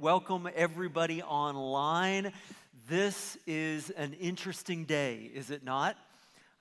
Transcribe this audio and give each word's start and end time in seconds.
welcome 0.00 0.48
everybody 0.54 1.22
online. 1.22 2.32
This 2.88 3.36
is 3.48 3.90
an 3.90 4.12
interesting 4.14 4.84
day, 4.84 5.28
is 5.34 5.50
it 5.50 5.64
not? 5.64 5.96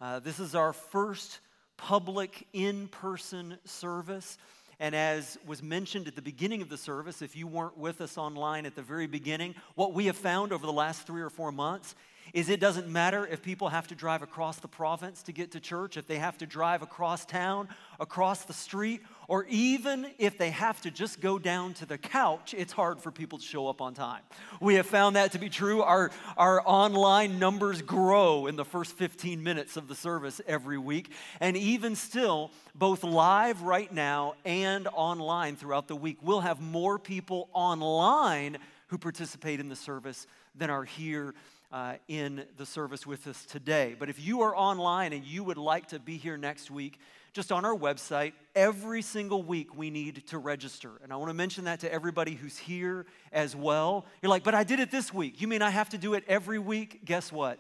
Uh, 0.02 0.20
this 0.20 0.40
is 0.40 0.56
our 0.56 0.74
first 0.74 1.40
public 1.78 2.48
in 2.52 2.88
person 2.88 3.60
service. 3.64 4.40
And 4.80 4.96
as 4.96 5.38
was 5.46 5.62
mentioned 5.62 6.08
at 6.08 6.16
the 6.16 6.22
beginning 6.22 6.64
of 6.64 6.70
the 6.70 6.78
service, 6.78 7.22
if 7.22 7.36
you 7.36 7.46
weren't 7.46 7.78
with 7.78 8.02
us 8.02 8.18
online 8.18 8.66
at 8.66 8.76
the 8.76 8.82
very 8.82 9.06
beginning, 9.06 9.54
what 9.76 9.94
we 9.94 10.08
have 10.08 10.18
found 10.18 10.52
over 10.52 10.66
the 10.66 10.74
last 10.74 11.06
three 11.06 11.22
or 11.22 11.30
four 11.30 11.52
months 11.52 11.94
is 12.34 12.50
it 12.50 12.60
doesn't 12.60 12.88
matter 12.88 13.26
if 13.26 13.42
people 13.42 13.70
have 13.70 13.88
to 13.88 13.96
drive 13.96 14.22
across 14.22 14.58
the 14.58 14.68
province 14.68 15.24
to 15.24 15.32
get 15.32 15.52
to 15.52 15.60
church, 15.60 15.98
if 15.98 16.08
they 16.08 16.18
have 16.18 16.38
to 16.40 16.46
drive 16.46 16.82
across 16.82 17.26
town, 17.26 17.68
across 18.00 18.44
the 18.46 18.54
street, 18.54 19.02
or 19.28 19.46
even 19.50 20.08
if 20.18 20.38
they 20.38 20.52
have 20.52 20.80
to 20.82 20.92
just 20.92 21.20
go 21.20 21.38
down 21.38 21.74
to 21.76 21.86
the 21.86 21.98
couch, 21.98 22.54
it's 22.58 22.72
hard 22.72 23.02
for 23.02 23.12
people 23.12 23.40
to 23.40 23.46
show 23.46 23.68
up 23.68 23.82
on 23.82 23.94
time. 23.94 24.22
We 24.62 24.76
have 24.76 24.86
found 24.86 25.16
that 25.16 25.34
to 25.34 25.40
be 25.40 25.50
true. 25.50 25.82
Our, 25.82 26.12
our 26.38 26.62
online 26.66 27.40
numbers 27.40 27.82
grow 27.82 28.48
in 28.48 28.56
the 28.56 28.66
first 28.66 28.94
15 28.94 29.44
minutes 29.44 29.76
of 29.76 29.88
the 29.88 29.96
service 29.96 30.40
every 30.48 30.78
week. 30.78 31.12
And 31.40 31.58
even 31.58 31.96
still, 31.96 32.52
both 32.74 33.04
live 33.04 33.62
right 33.64 33.92
now 33.92 34.36
and 34.46 34.88
online 34.94 35.56
throughout 35.56 35.88
the 35.88 35.96
week, 35.96 36.18
we'll 36.22 36.42
have 36.42 36.62
more 36.62 36.98
people 36.98 37.50
online 37.54 38.58
who 38.88 38.98
participate 38.98 39.60
in 39.60 39.68
the 39.68 39.76
service 39.76 40.28
than 40.56 40.70
are 40.70 40.86
here 40.86 41.34
uh, 41.72 41.96
in 42.08 42.46
the 42.58 42.66
service 42.66 43.06
with 43.06 43.28
us 43.28 43.46
today. 43.46 43.96
But 43.98 44.10
if 44.10 44.20
you 44.20 44.42
are 44.42 44.56
online 44.56 45.14
and 45.14 45.26
you 45.26 45.44
would 45.44 45.58
like 45.58 45.88
to 45.90 46.00
be 46.00 46.18
here 46.18 46.38
next 46.38 46.72
week, 46.72 47.00
just 47.34 47.52
on 47.52 47.66
our 47.66 47.76
website, 47.76 48.34
every 48.56 49.02
single 49.02 49.44
week 49.44 49.76
we 49.76 49.90
need 49.90 50.26
to 50.28 50.38
register. 50.38 50.92
And 51.04 51.12
I 51.12 51.18
want 51.18 51.30
to 51.30 51.34
mention 51.34 51.66
that 51.66 51.82
to 51.82 51.94
everybody 51.94 52.34
who's 52.34 52.58
here 52.58 53.06
as 53.32 53.56
well. 53.56 54.06
You're 54.22 54.30
like, 54.30 54.44
but 54.44 54.56
I 54.56 54.64
did 54.64 54.80
it 54.80 54.92
this 54.92 55.14
week. 55.14 55.42
You 55.42 55.48
mean 55.48 55.62
I 55.62 55.70
have 55.70 55.90
to 55.90 55.98
do 55.98 56.14
it 56.14 56.24
every 56.28 56.58
week? 56.58 57.06
Guess 57.06 57.32
what? 57.32 57.60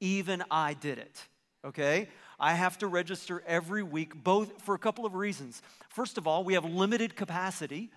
Even 0.00 0.42
I 0.50 0.74
did 0.74 0.98
it, 0.98 1.28
okay? 1.64 2.08
I 2.40 2.54
have 2.54 2.78
to 2.78 2.88
register 2.88 3.44
every 3.46 3.84
week, 3.84 4.24
both 4.24 4.62
for 4.62 4.74
a 4.74 4.78
couple 4.78 5.06
of 5.06 5.14
reasons. 5.14 5.62
First 5.90 6.18
of 6.18 6.26
all, 6.26 6.42
we 6.42 6.54
have 6.54 6.64
limited 6.64 7.14
capacity 7.14 7.90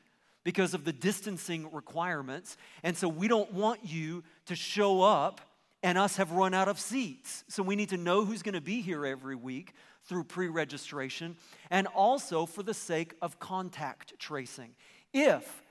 because 0.43 0.75
of 0.75 0.85
the 0.85 0.93
distancing 0.93 1.67
requirements. 1.73 2.55
And 2.83 2.95
so 2.95 3.09
we 3.09 3.27
don't 3.27 3.51
want 3.51 3.79
you 3.83 4.23
to 4.45 4.55
show 4.55 5.01
up 5.01 5.41
and 5.83 5.97
us 5.97 6.17
have 6.17 6.31
run 6.31 6.53
out 6.53 6.67
of 6.67 6.79
seats. 6.79 7.43
So 7.47 7.61
we 7.61 7.75
need 7.75 7.89
to 7.89 7.97
know 7.97 8.25
who's 8.25 8.41
going 8.41 8.55
to 8.55 8.61
be 8.61 8.81
here 8.81 9.05
every 9.05 9.35
week 9.35 9.73
through 10.03 10.23
pre 10.25 10.47
registration 10.47 11.35
and 11.69 11.87
also 11.87 12.45
for 12.45 12.63
the 12.63 12.73
sake 12.73 13.13
of 13.21 13.39
contact 13.39 14.17
tracing. 14.19 14.71
If 15.13 15.63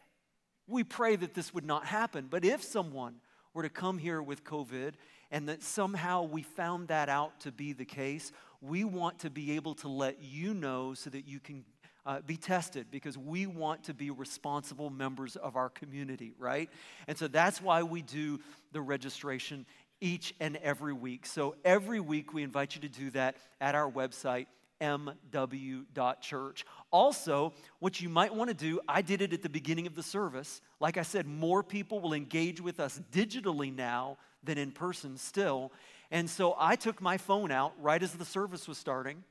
we 0.66 0.84
pray 0.84 1.16
that 1.16 1.34
this 1.34 1.52
would 1.52 1.64
not 1.64 1.86
happen, 1.86 2.28
but 2.30 2.44
if 2.44 2.62
someone 2.62 3.16
were 3.52 3.62
to 3.62 3.68
come 3.68 3.98
here 3.98 4.22
with 4.22 4.44
COVID 4.44 4.94
and 5.30 5.48
that 5.48 5.62
somehow 5.62 6.22
we 6.22 6.42
found 6.42 6.88
that 6.88 7.08
out 7.08 7.40
to 7.40 7.52
be 7.52 7.72
the 7.72 7.84
case, 7.84 8.32
we 8.60 8.84
want 8.84 9.18
to 9.20 9.30
be 9.30 9.52
able 9.52 9.74
to 9.76 9.88
let 9.88 10.22
you 10.22 10.54
know 10.54 10.94
so 10.94 11.10
that 11.10 11.26
you 11.26 11.40
can 11.40 11.64
uh, 12.06 12.20
be 12.26 12.36
tested 12.36 12.86
because 12.90 13.16
we 13.16 13.46
want 13.46 13.84
to 13.84 13.94
be 13.94 14.10
responsible 14.10 14.90
members 14.90 15.36
of 15.36 15.56
our 15.56 15.70
community, 15.70 16.32
right? 16.38 16.68
And 17.08 17.16
so 17.16 17.28
that's 17.28 17.62
why 17.62 17.82
we 17.82 18.02
do 18.02 18.40
the 18.72 18.80
registration 18.80 19.66
each 20.00 20.34
and 20.40 20.56
every 20.56 20.92
week. 20.92 21.24
So 21.24 21.56
every 21.64 22.00
week 22.00 22.34
we 22.34 22.42
invite 22.42 22.74
you 22.74 22.80
to 22.82 22.88
do 22.88 23.10
that 23.12 23.36
at 23.60 23.74
our 23.74 23.90
website, 23.90 24.46
mw.church. 24.80 26.64
Also, 26.90 27.52
what 27.78 28.00
you 28.00 28.08
might 28.08 28.34
want 28.34 28.48
to 28.48 28.54
do, 28.54 28.80
I 28.86 29.00
did 29.00 29.22
it 29.22 29.32
at 29.32 29.42
the 29.42 29.48
beginning 29.48 29.86
of 29.86 29.94
the 29.94 30.02
service. 30.02 30.60
Like 30.80 30.98
I 30.98 31.02
said, 31.02 31.26
more 31.26 31.62
people 31.62 32.00
will 32.00 32.12
engage 32.12 32.60
with 32.60 32.80
us 32.80 33.00
digitally 33.12 33.74
now 33.74 34.18
than 34.42 34.58
in 34.58 34.72
person 34.72 35.16
still. 35.16 35.72
And 36.10 36.28
so 36.28 36.54
I 36.58 36.76
took 36.76 37.00
my 37.00 37.16
phone 37.16 37.50
out 37.50 37.72
right 37.80 38.02
as 38.02 38.12
the 38.12 38.24
service 38.26 38.68
was 38.68 38.76
starting. 38.76 39.24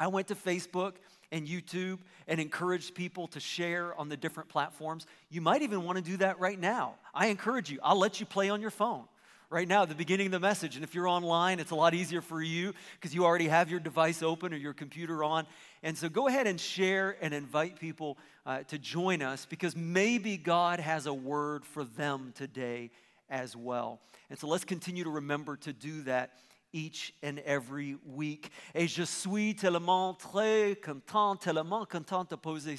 I 0.00 0.08
went 0.08 0.28
to 0.28 0.34
Facebook 0.34 0.94
and 1.30 1.46
YouTube 1.46 1.98
and 2.26 2.40
encouraged 2.40 2.94
people 2.94 3.28
to 3.28 3.38
share 3.38 3.94
on 3.94 4.08
the 4.08 4.16
different 4.16 4.48
platforms. 4.48 5.06
You 5.28 5.40
might 5.40 5.62
even 5.62 5.84
want 5.84 5.98
to 5.98 6.02
do 6.02 6.16
that 6.16 6.40
right 6.40 6.58
now. 6.58 6.94
I 7.14 7.26
encourage 7.26 7.70
you, 7.70 7.78
I'll 7.82 7.98
let 7.98 8.18
you 8.18 8.26
play 8.26 8.50
on 8.50 8.60
your 8.60 8.70
phone 8.70 9.04
right 9.50 9.66
now 9.66 9.84
the 9.84 9.94
beginning 9.94 10.26
of 10.26 10.32
the 10.32 10.40
message. 10.40 10.76
And 10.76 10.84
if 10.84 10.94
you're 10.94 11.08
online, 11.08 11.58
it's 11.60 11.72
a 11.72 11.76
lot 11.76 11.92
easier 11.92 12.22
for 12.22 12.40
you 12.40 12.72
because 12.94 13.14
you 13.14 13.24
already 13.24 13.48
have 13.48 13.68
your 13.68 13.80
device 13.80 14.22
open 14.22 14.54
or 14.54 14.56
your 14.56 14.72
computer 14.72 15.22
on. 15.22 15.46
And 15.82 15.98
so 15.98 16.08
go 16.08 16.28
ahead 16.28 16.46
and 16.46 16.58
share 16.58 17.16
and 17.20 17.34
invite 17.34 17.78
people 17.78 18.16
uh, 18.46 18.62
to 18.68 18.78
join 18.78 19.22
us 19.22 19.46
because 19.46 19.76
maybe 19.76 20.36
God 20.36 20.80
has 20.80 21.06
a 21.06 21.14
word 21.14 21.64
for 21.64 21.84
them 21.84 22.32
today 22.36 22.90
as 23.28 23.56
well. 23.56 24.00
And 24.30 24.38
so 24.38 24.46
let's 24.46 24.64
continue 24.64 25.04
to 25.04 25.10
remember 25.10 25.56
to 25.58 25.72
do 25.72 26.02
that 26.02 26.32
each 26.72 27.12
and 27.22 27.38
every 27.40 27.96
week. 28.04 28.50
Et 28.74 28.86
je 28.86 29.04
suis 29.04 29.54
tellement 29.54 30.14
très 30.14 30.76
content, 30.80 31.36
tellement 31.36 31.86
content 31.86 32.28
de 32.28 32.36
poser 32.36 32.78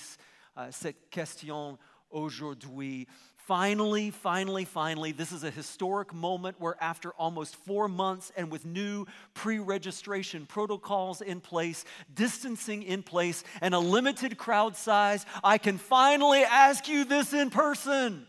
uh, 0.56 0.72
cette 0.72 1.09
question 1.09 1.78
aujourd'hui. 2.09 3.07
Finally, 3.47 4.12
finally, 4.12 4.66
finally, 4.66 5.12
this 5.12 5.31
is 5.31 5.44
a 5.44 5.50
historic 5.50 6.13
moment 6.13 6.56
where, 6.59 6.75
after 6.79 7.12
almost 7.13 7.56
four 7.56 7.88
months 7.88 8.31
and 8.38 8.52
with 8.52 8.66
new 8.66 9.06
pre 9.34 9.57
registration 9.57 10.46
protocols 10.46 11.22
in 11.22 11.41
place, 11.41 11.84
distancing 12.13 12.84
in 12.84 13.02
place, 13.02 13.44
and 13.62 13.73
a 13.73 13.79
limited 13.79 14.38
crowd 14.38 14.75
size, 14.78 15.25
I 15.44 15.58
can 15.58 15.78
finally 15.79 16.44
ask 16.44 16.88
you 16.88 17.03
this 17.03 17.34
in 17.34 17.50
person. 17.50 18.28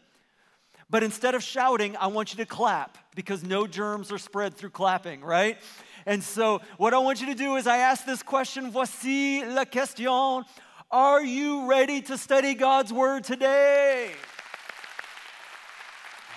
But 0.93 1.03
instead 1.03 1.35
of 1.35 1.43
shouting, 1.43 1.97
I 1.97 2.09
want 2.09 2.35
you 2.35 2.37
to 2.37 2.45
clap 2.45 2.99
because 3.15 3.43
no 3.43 3.67
germs 3.67 4.13
are 4.13 4.19
spread 4.19 4.55
through 4.55 4.71
clapping, 4.71 5.23
right? 5.23 5.57
And 6.05 6.23
so, 6.23 6.61
what 6.77 6.93
I 6.93 6.99
want 6.99 7.23
you 7.23 7.29
to 7.29 7.35
do 7.35 7.57
is 7.57 7.67
I 7.67 7.79
ask 7.79 8.05
this 8.05 8.23
question 8.23 8.71
Voici 8.71 9.43
la 9.43 9.65
question. 9.65 10.45
Are 10.91 11.25
you 11.25 11.67
ready 11.67 12.03
to 12.03 12.19
study 12.19 12.53
God's 12.53 12.93
word 12.93 13.25
today? 13.25 14.11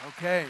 Okay. 0.07 0.45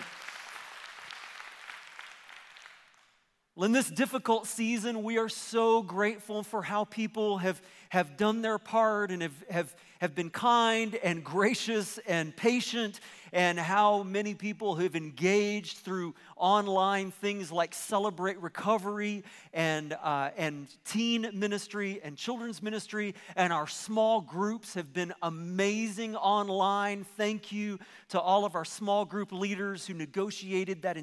In 3.57 3.71
this 3.71 3.89
difficult 3.89 4.47
season, 4.47 5.01
we 5.01 5.17
are 5.17 5.29
so 5.29 5.81
grateful 5.81 6.43
for 6.43 6.61
how 6.61 6.83
people 6.83 7.37
have, 7.37 7.61
have 7.87 8.17
done 8.17 8.41
their 8.41 8.59
part 8.59 9.11
and 9.11 9.21
have, 9.21 9.43
have, 9.49 9.75
have 10.01 10.13
been 10.13 10.29
kind 10.29 10.95
and 10.95 11.23
gracious 11.23 11.97
and 12.05 12.35
patient 12.35 12.99
and 13.35 13.59
how 13.59 14.01
many 14.01 14.33
people 14.33 14.75
have 14.75 14.95
engaged 14.95 15.79
through 15.79 16.15
online 16.37 17.11
things 17.11 17.51
like 17.51 17.73
Celebrate 17.73 18.39
Recovery 18.39 19.25
and, 19.53 19.91
uh, 20.01 20.29
and 20.37 20.67
teen 20.85 21.29
ministry 21.33 21.99
and 22.01 22.15
children's 22.15 22.63
ministry. 22.63 23.13
And 23.35 23.51
our 23.51 23.67
small 23.67 24.21
groups 24.21 24.73
have 24.75 24.93
been 24.93 25.13
amazing 25.21 26.15
online. 26.15 27.03
Thank 27.17 27.51
you 27.51 27.77
to 28.09 28.21
all 28.21 28.45
of 28.45 28.55
our 28.55 28.63
small 28.63 29.03
group 29.03 29.33
leaders 29.33 29.85
who 29.85 29.93
negotiated 29.95 30.83
that, 30.83 30.97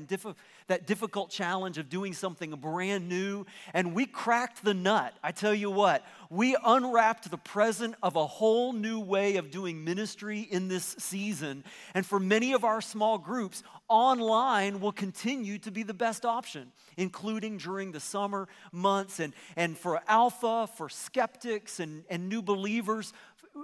that 0.69 0.87
difficult 0.87 1.29
challenge 1.29 1.77
of 1.77 1.91
doing 1.91 2.15
something 2.15 2.51
brand 2.53 3.11
new. 3.11 3.45
And 3.75 3.95
we 3.95 4.07
cracked 4.07 4.65
the 4.65 4.73
nut. 4.73 5.13
I 5.23 5.33
tell 5.33 5.55
you 5.55 5.71
what, 5.71 6.03
we 6.33 6.57
unwrapped 6.65 7.31
the 7.31 7.37
present 7.37 7.95
of 8.03 8.17
a 8.17 8.27
whole 8.27 8.73
new 8.73 8.99
way 8.99 9.37
of 9.37 9.51
doing 9.51 9.85
ministry 9.85 10.41
in 10.41 10.67
this 10.67 10.97
season. 10.99 11.63
And 11.93 12.07
for 12.07 12.19
many 12.19 12.55
of 12.55 12.65
our 12.65 12.81
small 12.81 13.19
groups, 13.19 13.63
online 13.87 14.81
will 14.81 14.93
continue 14.93 15.59
to 15.59 15.71
be 15.71 15.83
the 15.83 15.93
best 15.93 16.25
option, 16.25 16.73
including 16.97 17.59
during 17.59 17.93
the 17.93 18.01
summer 18.01 18.49
months. 18.73 19.21
And, 19.21 19.35
and 19.57 19.77
for 19.77 20.01
Alpha, 20.09 20.71
for 20.75 20.89
skeptics 20.89 21.81
and, 21.81 22.03
and 22.09 22.31
new 22.31 22.41
believers, 22.41 23.13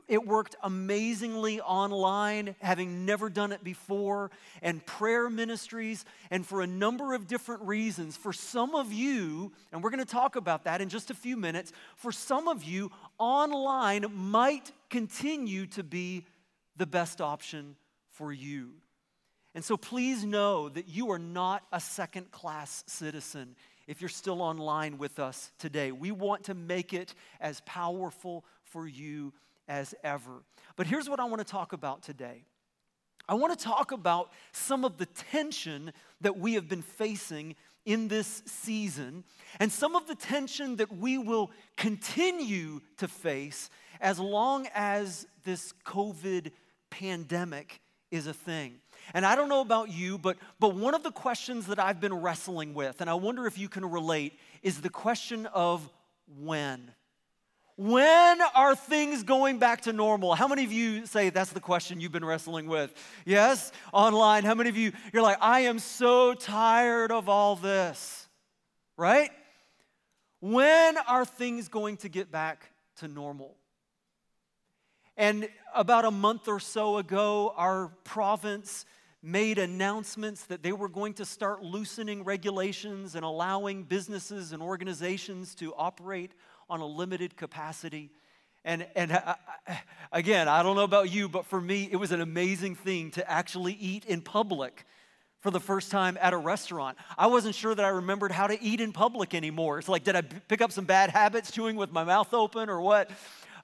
it 0.07 0.27
worked 0.27 0.57
amazingly 0.63 1.61
online, 1.61 2.55
having 2.61 3.05
never 3.05 3.29
done 3.29 3.53
it 3.53 3.63
before, 3.65 4.31
and 4.63 4.85
prayer 4.85 5.29
ministries, 5.31 6.05
and 6.31 6.47
for 6.47 6.61
a 6.61 6.67
number 6.67 7.15
of 7.15 7.27
different 7.27 7.63
reasons. 7.63 8.17
For 8.17 8.33
some 8.33 8.75
of 8.75 8.93
you, 8.93 9.53
and 9.73 9.83
we're 9.83 9.91
going 9.91 10.05
to 10.05 10.11
talk 10.11 10.37
about 10.37 10.65
that 10.65 10.81
in 10.81 10.89
just 10.89 11.11
a 11.11 11.15
few 11.15 11.37
minutes, 11.37 11.73
for 11.97 12.13
some 12.13 12.49
of 12.49 12.65
you, 12.65 12.91
online 13.19 14.07
might 14.15 14.73
continue 14.91 15.67
to 15.67 15.83
be 15.83 16.25
the 16.77 16.87
best 16.87 17.21
option 17.21 17.77
for 18.11 18.33
you. 18.33 18.73
And 19.55 19.65
so 19.65 19.77
please 19.77 20.25
know 20.25 20.69
that 20.69 20.89
you 20.89 21.11
are 21.11 21.19
not 21.19 21.65
a 21.73 21.81
second 21.81 22.31
class 22.31 22.85
citizen 22.87 23.57
if 23.87 24.01
you're 24.01 24.09
still 24.09 24.43
online 24.43 24.99
with 24.99 25.19
us 25.19 25.51
today. 25.59 25.91
We 25.93 26.13
want 26.13 26.45
to 26.45 26.55
make 26.55 26.93
it 26.93 27.15
as 27.41 27.63
powerful 27.63 28.45
for 28.63 28.87
you 28.87 29.33
as 29.69 29.95
ever. 30.03 30.43
But 30.77 30.87
here's 30.87 31.09
what 31.09 31.21
I 31.21 31.25
want 31.25 31.41
to 31.41 31.51
talk 31.51 31.73
about 31.73 32.03
today. 32.03 32.45
I 33.29 33.35
want 33.35 33.57
to 33.57 33.63
talk 33.63 33.93
about 33.93 34.31
some 34.53 34.85
of 34.85 34.97
the 34.97 35.07
tension 35.07 35.93
that 36.23 36.39
we 36.39 36.55
have 36.55 36.69
been 36.69 36.83
facing 36.83 37.57
in 37.85 38.09
this 38.09 38.43
season 38.47 39.25
and 39.61 39.71
some 39.71 39.97
of 39.97 40.07
the 40.07 40.15
tension 40.15 40.77
that 40.77 40.95
we 40.95 41.19
will 41.19 41.51
continue 41.77 42.81
to 42.97 43.09
face 43.09 43.71
as 44.01 44.19
long 44.19 44.69
as 44.75 45.27
this 45.45 45.75
COVID 45.85 46.53
pandemic 46.91 47.81
is 48.11 48.27
a 48.27 48.35
thing. 48.35 48.75
And 49.15 49.25
I 49.25 49.37
don't 49.37 49.49
know 49.49 49.61
about 49.61 49.91
you, 49.91 50.19
but, 50.19 50.37
but 50.59 50.75
one 50.75 50.95
of 50.95 51.03
the 51.03 51.13
questions 51.13 51.67
that 51.67 51.79
I've 51.79 52.01
been 52.01 52.15
wrestling 52.15 52.75
with, 52.75 53.01
and 53.01 53.09
I 53.09 53.15
wonder 53.15 53.47
if 53.47 53.59
you 53.59 53.69
can 53.69 53.85
relate, 53.91 54.39
is 54.63 54.81
the 54.81 54.91
question 54.91 55.47
of 55.47 55.89
when. 56.41 56.93
When 57.79 58.41
are 58.57 58.75
things 58.75 59.23
going 59.23 59.61
back 59.61 59.83
to 59.83 59.93
normal? 59.93 60.35
How 60.35 60.49
many 60.49 60.65
of 60.65 60.73
you 60.73 61.07
say 61.07 61.31
that's 61.31 61.53
the 61.53 61.61
question 61.61 62.01
you've 62.01 62.11
been 62.11 62.25
wrestling 62.25 62.67
with? 62.67 62.93
Yes, 63.25 63.71
online. 63.93 64.43
How 64.43 64.57
many 64.57 64.69
of 64.69 64.77
you, 64.77 64.91
you're 65.13 65.23
like, 65.23 65.39
I 65.41 65.61
am 65.61 65.79
so 65.79 66.35
tired 66.35 67.13
of 67.13 67.29
all 67.29 67.55
this, 67.55 68.27
right? 68.97 69.31
When 70.41 70.97
are 71.07 71.25
things 71.25 71.69
going 71.69 71.99
to 71.99 72.09
get 72.09 72.33
back 72.33 72.69
to 72.97 73.07
normal? 73.07 73.55
And 75.17 75.49
about 75.73 76.05
a 76.05 76.11
month 76.11 76.49
or 76.49 76.59
so 76.59 76.97
ago, 76.97 77.55
our 77.57 77.93
province 78.03 78.87
made 79.23 79.59
announcements 79.59 80.47
that 80.47 80.65
they 80.65 80.73
were 80.73 80.89
going 80.89 81.15
to 81.15 81.25
start 81.25 81.63
loosening 81.63 82.25
regulations 82.25 83.15
and 83.15 83.25
allowing 83.25 83.85
businesses 83.85 84.51
and 84.51 84.61
organizations 84.61 85.55
to 85.57 85.73
operate 85.77 86.33
on 86.69 86.81
a 86.81 86.87
limited 86.87 87.37
capacity. 87.37 88.11
And, 88.65 88.87
and 88.95 89.13
I, 89.13 89.37
I, 89.67 89.81
again, 90.13 90.49
I 90.49 90.63
don't 90.63 90.77
know 90.77 90.85
about 90.85 91.11
you, 91.11 91.29
but 91.29 91.47
for 91.47 91.61
me, 91.61 91.89
it 91.91 91.97
was 91.97 92.13
an 92.13 92.21
amazing 92.21 92.75
thing 92.75 93.11
to 93.13 93.31
actually 93.31 93.73
eat 93.75 94.05
in 94.05 94.21
public 94.21 94.85
for 95.41 95.51
the 95.51 95.61
first 95.61 95.91
time 95.91 96.19
at 96.21 96.33
a 96.33 96.37
restaurant. 96.37 96.99
I 97.17 97.29
wasn't 97.29 97.55
sure 97.55 97.75
that 97.75 97.85
I 97.85 97.89
remembered 97.89 98.33
how 98.33 98.49
to 98.49 98.61
eat 98.61 98.81
in 98.81 98.93
public 98.93 99.35
anymore. 99.35 99.79
It's 99.79 99.89
like, 99.89 100.05
did 100.05 100.17
I 100.17 100.23
pick 100.23 100.61
up 100.61 100.73
some 100.73 100.85
bad 100.85 101.11
habits 101.11 101.51
chewing 101.51 101.77
with 101.77 101.93
my 101.93 102.05
mouth 102.05 102.35
open 102.35 102.69
or 102.69 102.81
what? 102.81 103.11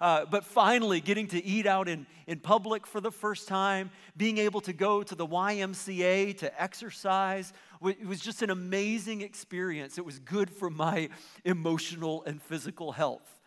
Uh, 0.00 0.24
but 0.24 0.44
finally, 0.44 1.00
getting 1.00 1.26
to 1.28 1.44
eat 1.44 1.66
out 1.66 1.88
in, 1.88 2.06
in 2.26 2.38
public 2.38 2.86
for 2.86 3.00
the 3.00 3.10
first 3.10 3.48
time, 3.48 3.90
being 4.16 4.38
able 4.38 4.60
to 4.60 4.72
go 4.72 5.02
to 5.02 5.14
the 5.14 5.26
YMCA 5.26 6.36
to 6.38 6.62
exercise, 6.62 7.52
it 7.86 8.06
was 8.06 8.20
just 8.20 8.42
an 8.42 8.50
amazing 8.50 9.20
experience. 9.20 9.98
It 9.98 10.04
was 10.04 10.19
good 10.19 10.50
for 10.50 10.70
my 10.70 11.08
emotional 11.44 12.22
and 12.25 12.40
physical 12.40 12.92
health. 12.92 13.40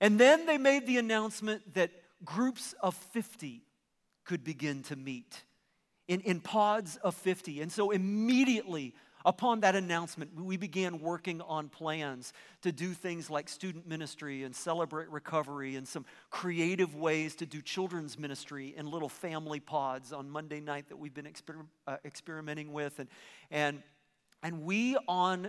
And 0.00 0.18
then 0.18 0.46
they 0.46 0.58
made 0.58 0.86
the 0.86 0.98
announcement 0.98 1.74
that 1.74 1.90
groups 2.24 2.74
of 2.80 2.94
50 2.94 3.62
could 4.24 4.44
begin 4.44 4.82
to 4.84 4.96
meet 4.96 5.44
in, 6.08 6.20
in 6.20 6.40
pods 6.40 6.96
of 6.96 7.14
50. 7.14 7.60
And 7.60 7.72
so 7.72 7.90
immediately 7.90 8.94
Upon 9.26 9.58
that 9.60 9.74
announcement, 9.74 10.40
we 10.40 10.56
began 10.56 11.00
working 11.00 11.40
on 11.40 11.68
plans 11.68 12.32
to 12.62 12.70
do 12.70 12.92
things 12.92 13.28
like 13.28 13.48
student 13.48 13.84
ministry 13.88 14.44
and 14.44 14.54
celebrate 14.54 15.10
recovery 15.10 15.74
and 15.74 15.86
some 15.86 16.06
creative 16.30 16.94
ways 16.94 17.34
to 17.36 17.46
do 17.46 17.60
children's 17.60 18.20
ministry 18.20 18.72
in 18.76 18.88
little 18.88 19.08
family 19.08 19.58
pods 19.58 20.12
on 20.12 20.30
Monday 20.30 20.60
night 20.60 20.88
that 20.90 20.96
we've 20.96 21.12
been 21.12 21.24
exper- 21.24 21.66
uh, 21.88 21.96
experimenting 22.04 22.72
with. 22.72 23.00
And, 23.00 23.08
and, 23.50 23.82
and 24.44 24.62
we, 24.62 24.96
on 25.08 25.48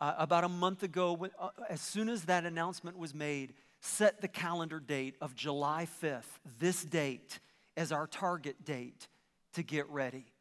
uh, 0.00 0.14
about 0.16 0.44
a 0.44 0.48
month 0.48 0.82
ago, 0.82 1.28
uh, 1.38 1.50
as 1.68 1.82
soon 1.82 2.08
as 2.08 2.24
that 2.24 2.46
announcement 2.46 2.96
was 2.96 3.14
made, 3.14 3.52
set 3.82 4.22
the 4.22 4.28
calendar 4.28 4.80
date 4.80 5.16
of 5.20 5.34
July 5.34 5.86
5th, 6.02 6.40
this 6.58 6.82
date, 6.82 7.40
as 7.76 7.92
our 7.92 8.06
target 8.06 8.64
date 8.64 9.06
to 9.52 9.62
get 9.62 9.86
ready. 9.90 10.31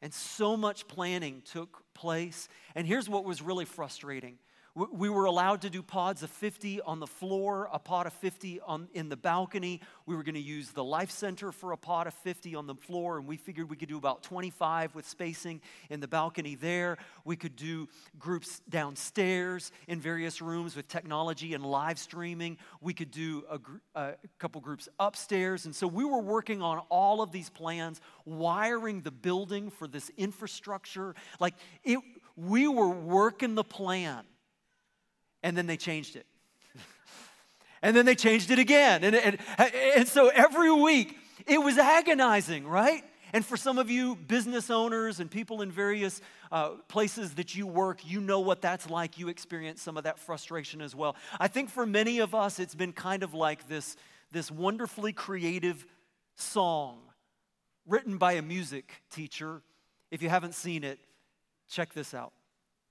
And 0.00 0.14
so 0.14 0.56
much 0.56 0.86
planning 0.86 1.42
took 1.42 1.82
place. 1.94 2.48
And 2.74 2.86
here's 2.86 3.08
what 3.08 3.24
was 3.24 3.42
really 3.42 3.64
frustrating 3.64 4.38
we 4.74 5.08
were 5.08 5.24
allowed 5.24 5.62
to 5.62 5.70
do 5.70 5.82
pods 5.82 6.22
of 6.22 6.30
50 6.30 6.80
on 6.82 7.00
the 7.00 7.06
floor, 7.06 7.68
a 7.72 7.78
pod 7.78 8.06
of 8.06 8.12
50 8.12 8.60
on, 8.60 8.88
in 8.92 9.08
the 9.08 9.16
balcony. 9.16 9.80
We 10.06 10.14
were 10.14 10.22
going 10.22 10.34
to 10.36 10.40
use 10.40 10.70
the 10.70 10.84
Life 10.84 11.10
Center 11.10 11.50
for 11.52 11.72
a 11.72 11.76
pod 11.76 12.06
of 12.06 12.14
50 12.14 12.54
on 12.54 12.66
the 12.66 12.74
floor, 12.74 13.18
and 13.18 13.26
we 13.26 13.36
figured 13.36 13.70
we 13.70 13.76
could 13.76 13.88
do 13.88 13.98
about 13.98 14.22
25 14.22 14.94
with 14.94 15.08
spacing 15.08 15.60
in 15.90 16.00
the 16.00 16.06
balcony 16.06 16.54
there. 16.54 16.96
We 17.24 17.34
could 17.36 17.56
do 17.56 17.88
groups 18.18 18.60
downstairs 18.68 19.72
in 19.88 20.00
various 20.00 20.40
rooms 20.40 20.76
with 20.76 20.86
technology 20.86 21.54
and 21.54 21.64
live 21.64 21.98
streaming. 21.98 22.58
We 22.80 22.94
could 22.94 23.10
do 23.10 23.44
a, 23.50 24.00
a 24.00 24.14
couple 24.38 24.60
groups 24.60 24.88
upstairs. 25.00 25.64
And 25.64 25.74
so 25.74 25.86
we 25.86 26.04
were 26.04 26.20
working 26.20 26.62
on 26.62 26.78
all 26.88 27.20
of 27.20 27.32
these 27.32 27.50
plans, 27.50 28.00
wiring 28.24 29.00
the 29.00 29.10
building 29.10 29.70
for 29.70 29.88
this 29.88 30.10
infrastructure. 30.16 31.14
Like 31.40 31.54
it, 31.82 31.98
we 32.36 32.68
were 32.68 32.88
working 32.88 33.56
the 33.56 33.64
plan 33.64 34.24
and 35.42 35.56
then 35.56 35.66
they 35.66 35.76
changed 35.76 36.16
it. 36.16 36.26
and 37.82 37.96
then 37.96 38.06
they 38.06 38.14
changed 38.14 38.50
it 38.50 38.58
again. 38.58 39.04
And, 39.04 39.14
and, 39.16 39.38
and 39.58 40.08
so 40.08 40.28
every 40.28 40.72
week 40.72 41.16
it 41.46 41.58
was 41.58 41.78
agonizing, 41.78 42.66
right? 42.66 43.04
And 43.32 43.44
for 43.44 43.56
some 43.56 43.78
of 43.78 43.90
you 43.90 44.16
business 44.16 44.70
owners 44.70 45.20
and 45.20 45.30
people 45.30 45.60
in 45.60 45.70
various 45.70 46.20
uh, 46.50 46.70
places 46.88 47.34
that 47.34 47.54
you 47.54 47.66
work, 47.66 48.00
you 48.08 48.20
know 48.20 48.40
what 48.40 48.62
that's 48.62 48.88
like. 48.88 49.18
You 49.18 49.28
experience 49.28 49.82
some 49.82 49.96
of 49.96 50.04
that 50.04 50.18
frustration 50.18 50.80
as 50.80 50.94
well. 50.94 51.14
I 51.38 51.48
think 51.48 51.68
for 51.68 51.84
many 51.84 52.20
of 52.20 52.34
us, 52.34 52.58
it's 52.58 52.74
been 52.74 52.92
kind 52.92 53.22
of 53.22 53.34
like 53.34 53.68
this, 53.68 53.96
this 54.32 54.50
wonderfully 54.50 55.12
creative 55.12 55.86
song 56.36 57.00
written 57.86 58.16
by 58.16 58.34
a 58.34 58.42
music 58.42 59.02
teacher. 59.10 59.62
If 60.10 60.22
you 60.22 60.30
haven't 60.30 60.54
seen 60.54 60.84
it, 60.84 60.98
check 61.68 61.92
this 61.92 62.14
out. 62.14 62.32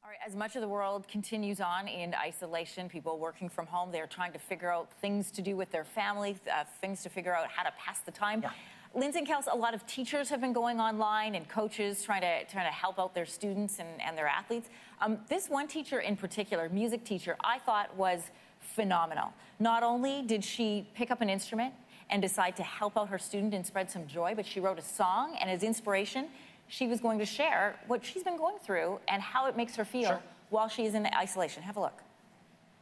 All 0.08 0.12
right, 0.12 0.20
as 0.26 0.38
much 0.38 0.56
of 0.56 0.62
the 0.62 0.70
world 0.70 1.06
continues 1.10 1.60
on 1.60 1.90
in 1.90 2.16
isolation, 2.16 2.88
people 2.88 3.20
working 3.20 3.50
from 3.50 3.66
home, 3.66 3.92
they're 3.92 4.08
trying 4.08 4.32
to 4.32 4.40
figure 4.40 4.72
out 4.72 4.90
things 5.02 5.32
to 5.32 5.42
do 5.42 5.58
with 5.58 5.70
their 5.70 5.84
family, 5.84 6.38
uh, 6.50 6.64
things 6.80 7.04
to 7.04 7.10
figure 7.10 7.36
out 7.36 7.50
how 7.50 7.64
to 7.64 7.74
pass 7.78 8.00
the 8.00 8.12
time. 8.12 8.42
Yeah. 8.42 8.52
Lindsay 8.96 9.20
and 9.20 9.28
Kels, 9.28 9.52
a 9.52 9.58
lot 9.58 9.74
of 9.74 9.86
teachers 9.86 10.30
have 10.30 10.40
been 10.40 10.54
going 10.54 10.80
online 10.80 11.36
and 11.36 11.46
coaches 11.50 12.04
trying 12.04 12.22
to, 12.22 12.46
trying 12.46 12.66
to 12.66 12.72
help 12.72 13.00
out 13.00 13.14
their 13.14 13.26
students 13.26 13.80
and, 13.80 14.02
and 14.02 14.18
their 14.18 14.28
athletes. 14.28 14.70
Um, 15.02 15.18
this 15.28 15.50
one 15.50 15.68
teacher 15.68 16.00
in 16.00 16.16
particular, 16.16 16.70
music 16.70 17.04
teacher, 17.04 17.36
I 17.44 17.60
thought 17.60 17.94
was 17.98 18.32
phenomenal. 18.62 19.34
Not 19.60 19.84
only 19.84 20.22
did 20.22 20.42
she 20.42 20.88
pick 20.96 21.12
up 21.12 21.20
an 21.20 21.30
instrument 21.30 21.74
and 22.10 22.22
decide 22.22 22.56
to 22.56 22.64
help 22.64 22.98
out 22.98 23.10
her 23.10 23.20
student 23.20 23.54
and 23.54 23.66
spread 23.66 23.92
some 23.92 24.08
joy, 24.08 24.36
but 24.38 24.46
she 24.46 24.62
wrote 24.62 24.80
a 24.80 24.84
song 24.84 25.36
and 25.42 25.50
as 25.50 25.64
inspiration, 25.64 26.28
she 26.68 26.88
was 26.88 27.00
going 27.00 27.20
to 27.20 27.26
share 27.26 27.76
what 27.88 28.04
she's 28.04 28.24
been 28.24 28.38
going 28.38 28.58
through 28.60 29.00
and 29.08 29.22
how 29.22 29.48
it 29.48 29.56
makes 29.56 29.76
her 29.76 29.86
feel 29.86 30.10
sure. 30.10 30.22
while 30.50 30.68
she's 30.68 30.94
in 30.94 31.08
isolation. 31.16 31.64
Have 31.64 31.78
a 31.78 31.82
look. 31.82 32.04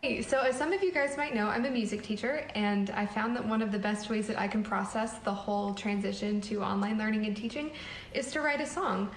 Hey, 0.02 0.22
so 0.22 0.42
as 0.42 0.56
some 0.56 0.72
of 0.72 0.84
you 0.84 0.92
guys 0.92 1.18
might 1.18 1.34
know, 1.34 1.48
I'm 1.48 1.66
a 1.66 1.70
music 1.70 2.04
teacher, 2.04 2.46
and 2.54 2.92
I 2.92 3.06
found 3.08 3.36
that 3.36 3.48
one 3.48 3.62
of 3.62 3.72
the 3.72 3.80
best 3.80 4.10
ways 4.10 4.28
that 4.28 4.38
I 4.40 4.48
can 4.48 4.62
process 4.62 5.18
the 5.20 5.34
whole 5.34 5.74
transition 5.74 6.42
to 6.42 6.62
online 6.62 6.98
learning 6.98 7.26
and 7.26 7.36
teaching 7.36 7.72
is 8.14 8.32
to 8.34 8.42
write 8.42 8.62
a 8.62 8.68
song. 8.68 9.10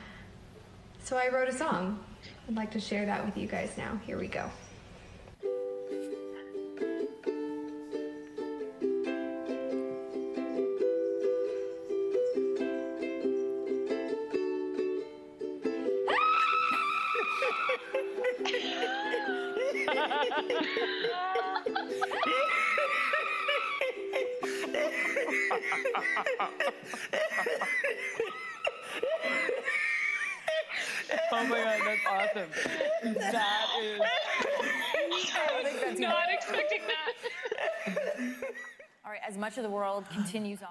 So 1.02 1.16
I 1.16 1.28
wrote 1.28 1.48
a 1.48 1.52
song. 1.52 2.02
I'd 2.48 2.56
like 2.56 2.70
to 2.70 2.80
share 2.80 3.04
that 3.06 3.24
with 3.24 3.36
you 3.36 3.46
guys 3.46 3.72
now. 3.76 4.00
Here 4.06 4.18
we 4.18 4.28
go. 4.28 4.50
That 33.18 33.66
is. 33.82 34.00
I 35.34 35.90
was 35.90 36.00
not 36.00 36.28
expecting 36.30 36.80
that. 36.86 37.94
All 39.04 39.10
right, 39.10 39.20
as 39.26 39.36
much 39.36 39.56
of 39.56 39.62
the 39.62 39.70
world 39.70 40.04
continues 40.12 40.60
on. 40.62 40.68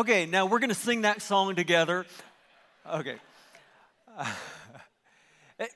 Okay, 0.00 0.26
now 0.26 0.46
we're 0.46 0.58
going 0.58 0.68
to 0.68 0.74
sing 0.74 1.02
that 1.02 1.22
song 1.22 1.54
together. 1.54 2.06
Okay. 2.90 3.16
Uh, 5.60 5.66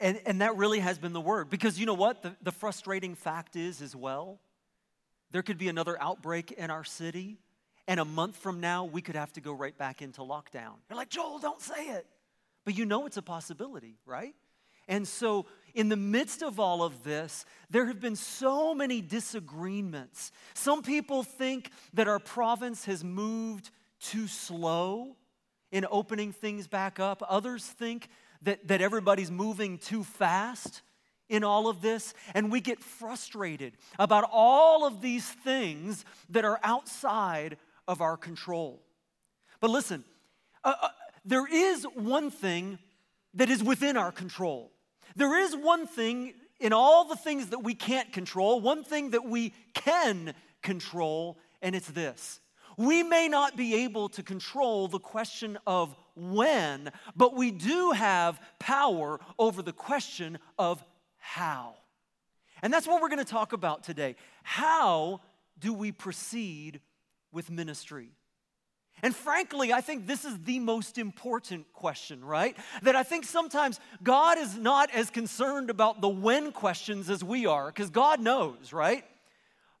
and, 0.00 0.20
and 0.26 0.40
that 0.40 0.56
really 0.56 0.78
has 0.78 0.98
been 0.98 1.12
the 1.12 1.20
word. 1.20 1.50
Because 1.50 1.78
you 1.78 1.86
know 1.86 1.94
what? 1.94 2.22
The, 2.22 2.36
the 2.42 2.52
frustrating 2.52 3.14
fact 3.14 3.56
is, 3.56 3.82
as 3.82 3.96
well, 3.96 4.38
there 5.30 5.42
could 5.42 5.58
be 5.58 5.68
another 5.68 6.00
outbreak 6.00 6.52
in 6.52 6.70
our 6.70 6.84
city, 6.84 7.38
and 7.86 7.98
a 7.98 8.04
month 8.04 8.36
from 8.36 8.60
now, 8.60 8.84
we 8.84 9.02
could 9.02 9.16
have 9.16 9.32
to 9.32 9.40
go 9.40 9.52
right 9.52 9.76
back 9.76 10.02
into 10.02 10.20
lockdown. 10.20 10.74
You're 10.88 10.96
like, 10.96 11.10
Joel, 11.10 11.38
don't 11.38 11.60
say 11.60 11.88
it. 11.88 12.06
But 12.64 12.76
you 12.76 12.86
know 12.86 13.06
it's 13.06 13.16
a 13.16 13.22
possibility, 13.22 13.96
right? 14.06 14.34
And 14.88 15.06
so, 15.06 15.46
in 15.74 15.90
the 15.90 15.96
midst 15.96 16.42
of 16.42 16.58
all 16.58 16.82
of 16.82 17.04
this, 17.04 17.44
there 17.70 17.86
have 17.86 18.00
been 18.00 18.16
so 18.16 18.74
many 18.74 19.00
disagreements. 19.00 20.32
Some 20.54 20.82
people 20.82 21.22
think 21.22 21.70
that 21.94 22.08
our 22.08 22.18
province 22.18 22.86
has 22.86 23.04
moved 23.04 23.70
too 24.00 24.26
slow 24.26 25.16
in 25.70 25.86
opening 25.90 26.32
things 26.32 26.66
back 26.66 26.98
up, 26.98 27.22
others 27.28 27.64
think 27.64 28.08
that, 28.42 28.66
that 28.68 28.80
everybody's 28.80 29.30
moving 29.30 29.78
too 29.78 30.02
fast 30.02 30.82
in 31.28 31.44
all 31.44 31.68
of 31.68 31.82
this, 31.82 32.14
and 32.34 32.50
we 32.50 32.60
get 32.60 32.82
frustrated 32.82 33.74
about 33.98 34.28
all 34.32 34.86
of 34.86 35.02
these 35.02 35.28
things 35.28 36.04
that 36.30 36.44
are 36.44 36.58
outside 36.62 37.58
of 37.86 38.00
our 38.00 38.16
control. 38.16 38.82
But 39.60 39.70
listen, 39.70 40.04
uh, 40.64 40.74
uh, 40.80 40.88
there 41.24 41.46
is 41.46 41.84
one 41.94 42.30
thing 42.30 42.78
that 43.34 43.50
is 43.50 43.62
within 43.62 43.96
our 43.96 44.10
control. 44.10 44.72
There 45.18 45.36
is 45.36 45.56
one 45.56 45.88
thing 45.88 46.34
in 46.60 46.72
all 46.72 47.04
the 47.04 47.16
things 47.16 47.48
that 47.48 47.58
we 47.58 47.74
can't 47.74 48.12
control, 48.12 48.60
one 48.60 48.84
thing 48.84 49.10
that 49.10 49.24
we 49.24 49.52
can 49.74 50.32
control, 50.62 51.38
and 51.60 51.74
it's 51.74 51.88
this. 51.88 52.40
We 52.76 53.02
may 53.02 53.26
not 53.26 53.56
be 53.56 53.82
able 53.82 54.10
to 54.10 54.22
control 54.22 54.86
the 54.86 55.00
question 55.00 55.58
of 55.66 55.96
when, 56.14 56.92
but 57.16 57.34
we 57.34 57.50
do 57.50 57.90
have 57.90 58.40
power 58.60 59.18
over 59.40 59.60
the 59.60 59.72
question 59.72 60.38
of 60.56 60.84
how. 61.16 61.74
And 62.62 62.72
that's 62.72 62.86
what 62.86 63.02
we're 63.02 63.08
going 63.08 63.18
to 63.18 63.24
talk 63.24 63.52
about 63.52 63.82
today. 63.82 64.14
How 64.44 65.20
do 65.58 65.72
we 65.72 65.90
proceed 65.90 66.80
with 67.32 67.50
ministry? 67.50 68.12
And 69.02 69.14
frankly, 69.14 69.72
I 69.72 69.80
think 69.80 70.06
this 70.06 70.24
is 70.24 70.38
the 70.40 70.58
most 70.58 70.98
important 70.98 71.72
question, 71.72 72.24
right? 72.24 72.56
That 72.82 72.96
I 72.96 73.02
think 73.02 73.24
sometimes 73.24 73.80
God 74.02 74.38
is 74.38 74.56
not 74.56 74.90
as 74.92 75.10
concerned 75.10 75.70
about 75.70 76.00
the 76.00 76.08
when 76.08 76.52
questions 76.52 77.08
as 77.08 77.22
we 77.22 77.46
are, 77.46 77.66
because 77.66 77.90
God 77.90 78.20
knows, 78.20 78.72
right? 78.72 79.04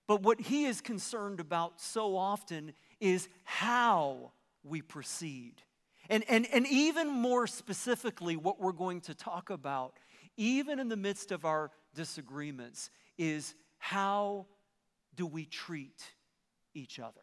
But 0.06 0.22
what 0.22 0.40
He 0.40 0.64
is 0.64 0.80
concerned 0.80 1.40
about 1.40 1.80
so 1.80 2.16
often 2.16 2.72
is 3.00 3.28
how 3.44 4.32
we 4.62 4.82
proceed. 4.82 5.62
And, 6.08 6.24
and, 6.28 6.46
and 6.52 6.66
even 6.66 7.08
more 7.08 7.46
specifically, 7.46 8.36
what 8.36 8.60
we're 8.60 8.72
going 8.72 9.02
to 9.02 9.14
talk 9.14 9.50
about, 9.50 9.94
even 10.36 10.78
in 10.78 10.88
the 10.88 10.96
midst 10.96 11.32
of 11.32 11.44
our 11.44 11.70
disagreements, 11.94 12.90
is 13.18 13.54
how 13.78 14.46
do 15.14 15.26
we 15.26 15.44
treat 15.44 16.02
each 16.74 16.98
other? 16.98 17.20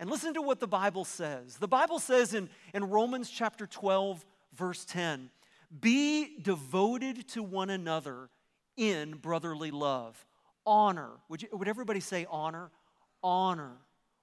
And 0.00 0.10
listen 0.10 0.34
to 0.34 0.42
what 0.42 0.60
the 0.60 0.66
Bible 0.66 1.04
says. 1.04 1.56
The 1.56 1.68
Bible 1.68 1.98
says 1.98 2.34
in, 2.34 2.48
in 2.72 2.84
Romans 2.84 3.30
chapter 3.30 3.66
12, 3.66 4.24
verse 4.54 4.84
10 4.84 5.30
Be 5.80 6.38
devoted 6.40 7.28
to 7.28 7.42
one 7.42 7.70
another 7.70 8.28
in 8.76 9.14
brotherly 9.14 9.70
love. 9.70 10.24
Honor. 10.66 11.10
Would, 11.28 11.42
you, 11.42 11.48
would 11.52 11.68
everybody 11.68 12.00
say 12.00 12.26
honor? 12.30 12.70
Honor 13.22 13.72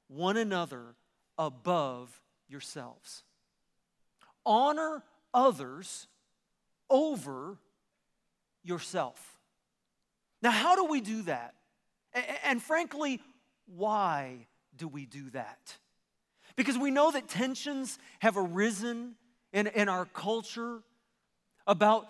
one 0.08 0.38
another 0.38 0.96
above 1.38 2.22
yourselves. 2.50 3.24
Honor 4.46 5.04
others 5.34 6.08
over 6.90 7.58
yourself. 8.64 9.40
Now, 10.42 10.52
how 10.52 10.76
do 10.76 10.86
we 10.86 11.02
do 11.02 11.22
that? 11.24 11.56
And 12.44 12.62
frankly, 12.62 13.22
why 13.66 14.48
do 14.82 14.88
we 14.88 15.06
do 15.06 15.30
that? 15.30 15.78
Because 16.56 16.76
we 16.76 16.90
know 16.90 17.12
that 17.12 17.28
tensions 17.28 18.00
have 18.18 18.36
arisen 18.36 19.14
in, 19.54 19.68
in 19.68 19.88
our 19.88 20.06
culture 20.06 20.80
about 21.68 22.08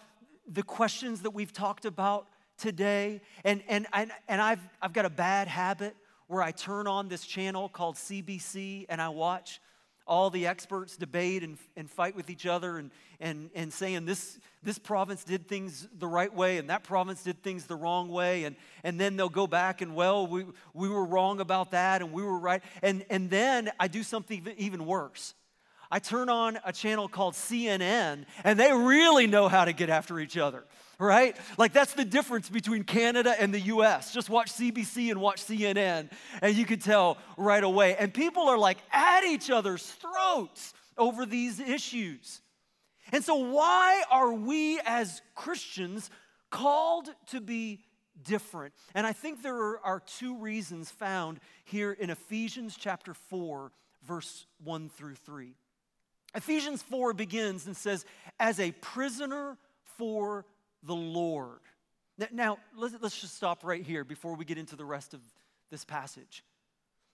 the 0.48 0.64
questions 0.64 1.24
that 1.24 1.32
we've 1.32 1.52
talked 1.52 1.84
about 1.84 2.28
today. 2.58 3.20
And, 3.44 3.62
and, 3.68 3.88
and, 3.92 4.14
and 4.30 4.40
I've, 4.40 4.62
I've 4.82 4.94
got 4.94 5.04
a 5.04 5.10
bad 5.10 5.50
habit 5.50 5.98
where 6.28 6.42
I 6.42 6.52
turn 6.52 6.88
on 6.88 7.10
this 7.10 7.26
channel 7.26 7.68
called 7.68 7.98
CBC 7.98 8.86
and 8.88 9.02
I 9.02 9.10
watch 9.10 9.60
all 10.12 10.30
the 10.30 10.46
experts 10.46 10.98
debate 10.98 11.42
and, 11.42 11.58
and 11.78 11.90
fight 11.90 12.18
with 12.18 12.30
each 12.30 12.46
other 12.46 12.78
and, 12.78 12.92
and, 13.22 13.50
and 13.56 13.72
saying 13.72 14.04
this, 14.04 14.38
this 14.62 14.78
province 14.78 15.24
did 15.24 15.48
things 15.48 15.88
the 15.98 16.06
right 16.06 16.34
way 16.36 16.58
and 16.58 16.70
that 16.70 16.84
province 16.84 17.24
did 17.24 17.42
things 17.42 17.66
the 17.66 17.78
wrong 17.78 18.10
way. 18.10 18.44
And, 18.44 18.58
and 18.84 19.00
then 19.00 19.16
they'll 19.16 19.30
go 19.30 19.48
back 19.48 19.80
and, 19.80 19.96
well, 19.96 20.28
we, 20.28 20.44
we 20.74 20.90
were 20.90 21.06
wrong 21.06 21.40
about 21.40 21.72
that 21.72 22.02
and 22.02 22.12
we 22.12 22.24
were 22.24 22.38
right. 22.38 22.62
And, 22.82 23.06
and 23.10 23.30
then 23.30 23.72
I 23.80 23.88
do 23.88 24.04
something 24.04 24.46
even 24.58 24.86
worse. 24.86 25.34
I 25.90 26.00
turn 26.00 26.28
on 26.28 26.60
a 26.66 26.74
channel 26.74 27.08
called 27.08 27.36
CNN 27.36 28.26
and 28.44 28.60
they 28.60 28.74
really 28.74 29.28
know 29.28 29.48
how 29.48 29.64
to 29.64 29.72
get 29.72 29.90
after 29.90 30.20
each 30.20 30.38
other 30.38 30.66
right? 31.02 31.36
Like 31.58 31.74
that's 31.74 31.94
the 31.94 32.06
difference 32.06 32.50
between 32.50 32.84
Canada 32.84 33.36
and 33.38 33.54
the 33.54 33.60
US. 33.62 34.14
Just 34.14 34.30
watch 34.30 34.52
CBC 34.54 35.10
and 35.12 35.20
watch 35.20 35.42
CNN, 35.44 36.12
and 36.42 36.56
you 36.56 36.66
can 36.66 36.80
tell 36.80 37.18
right 37.38 37.64
away. 37.64 37.96
And 37.98 38.14
people 38.14 38.44
are 38.48 38.58
like 38.58 38.78
at 38.92 39.24
each 39.24 39.50
other's 39.50 39.84
throats 39.84 40.74
over 40.98 41.26
these 41.26 41.60
issues. 41.60 42.42
And 43.12 43.24
so, 43.24 43.36
why 43.36 44.04
are 44.10 44.32
we 44.32 44.80
as 44.86 45.22
Christians 45.36 46.10
called 46.50 47.10
to 47.28 47.42
be 47.42 47.84
different? 48.24 48.74
And 48.94 49.06
I 49.06 49.12
think 49.12 49.42
there 49.42 49.80
are 49.84 50.00
two 50.00 50.38
reasons 50.38 50.90
found 50.92 51.40
here 51.66 51.92
in 51.92 52.10
Ephesians 52.10 52.78
chapter 52.80 53.14
4, 53.14 53.72
verse 54.04 54.46
1 54.64 54.90
through 54.90 55.16
3. 55.16 55.56
Ephesians 56.36 56.82
4 56.84 57.14
begins 57.14 57.66
and 57.66 57.76
says, 57.76 58.06
As 58.40 58.60
a 58.60 58.72
prisoner 58.72 59.58
for 59.98 60.46
the 60.84 60.96
Lord. 60.96 61.60
Now, 62.32 62.58
let's, 62.76 62.96
let's 63.02 63.20
just 63.20 63.36
stop 63.36 63.64
right 63.64 63.84
here 63.84 64.04
before 64.04 64.36
we 64.36 64.46
get 64.46 64.58
into 64.58 64.76
the 64.76 64.86
rest 64.86 65.14
of 65.14 65.22
this 65.70 65.86
passage. 65.86 66.44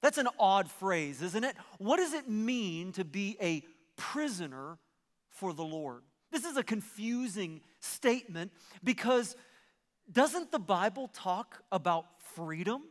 That's 0.02 0.18
an 0.18 0.28
odd 0.40 0.70
phrase, 0.70 1.22
isn't 1.22 1.44
it? 1.44 1.56
What 1.78 1.98
does 1.98 2.14
it 2.14 2.30
mean 2.30 2.92
to 2.94 3.06
be 3.06 3.38
a 3.42 3.64
prisoner 3.96 4.78
for 5.30 5.54
the 5.54 5.64
Lord? 5.64 6.04
This 6.32 6.46
is 6.46 6.58
a 6.58 6.64
confusing 6.64 7.62
statement 7.80 8.52
because 8.84 9.36
doesn't 10.12 10.52
the 10.52 10.60
Bible 10.60 11.10
talk 11.14 11.62
about 11.72 12.06
freedom? 12.36 12.84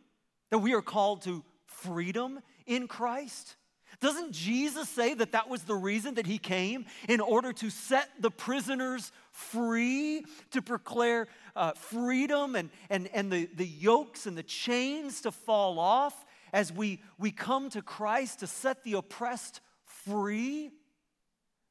That 0.51 0.59
we 0.59 0.75
are 0.75 0.83
called 0.83 1.23
to 1.23 1.45
freedom 1.67 2.41
in 2.67 2.89
Christ? 2.89 3.57
Doesn't 4.01 4.33
Jesus 4.33 4.89
say 4.89 5.15
that 5.15 5.33
that 5.33 5.49
was 5.49 5.63
the 5.63 5.75
reason 5.75 6.15
that 6.15 6.27
he 6.27 6.39
came 6.39 6.87
in 7.09 7.21
order 7.21 7.53
to 7.55 7.71
set 7.71 8.11
the 8.21 8.31
prisoners 8.31 9.13
free, 9.33 10.25
to 10.51 10.63
proclaim 10.63 11.27
uh, 11.55 11.73
freedom 11.73 12.57
and, 12.57 12.71
and, 12.91 13.09
and 13.15 13.33
the, 13.33 13.49
the 13.55 13.67
yokes 13.67 14.27
and 14.27 14.37
the 14.37 14.43
chains 14.43 15.23
to 15.23 15.33
fall 15.33 15.79
off 15.79 16.25
as 16.53 16.73
we, 16.73 17.01
we 17.19 17.31
come 17.31 17.71
to 17.71 17.83
Christ 17.83 18.41
to 18.41 18.47
set 18.47 18.85
the 18.85 18.95
oppressed 18.95 19.61
free? 19.85 20.71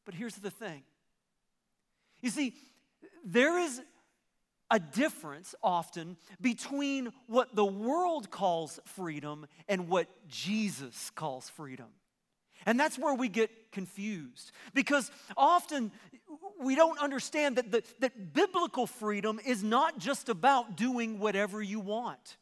But 0.05 0.13
here's 0.13 0.35
the 0.35 0.51
thing 0.51 0.83
you 2.21 2.29
see, 2.31 2.55
there 3.23 3.59
is 3.59 3.81
a 4.71 4.79
difference 4.79 5.53
often 5.61 6.17
between 6.41 7.13
what 7.27 7.55
the 7.55 7.65
world 7.65 8.31
calls 8.31 8.79
freedom 8.85 9.45
and 9.67 9.87
what 9.89 10.07
Jesus 10.27 11.11
calls 11.11 11.49
freedom. 11.49 11.87
And 12.65 12.79
that's 12.79 12.97
where 12.97 13.13
we 13.13 13.29
get 13.29 13.71
confused 13.71 14.51
because 14.73 15.11
often 15.37 15.91
we 16.59 16.75
don't 16.75 16.99
understand 16.99 17.57
that, 17.57 17.71
the, 17.71 17.83
that 17.99 18.33
biblical 18.33 18.87
freedom 18.87 19.39
is 19.45 19.63
not 19.63 19.99
just 19.99 20.29
about 20.29 20.75
doing 20.75 21.19
whatever 21.19 21.61
you 21.61 21.79
want 21.79 22.37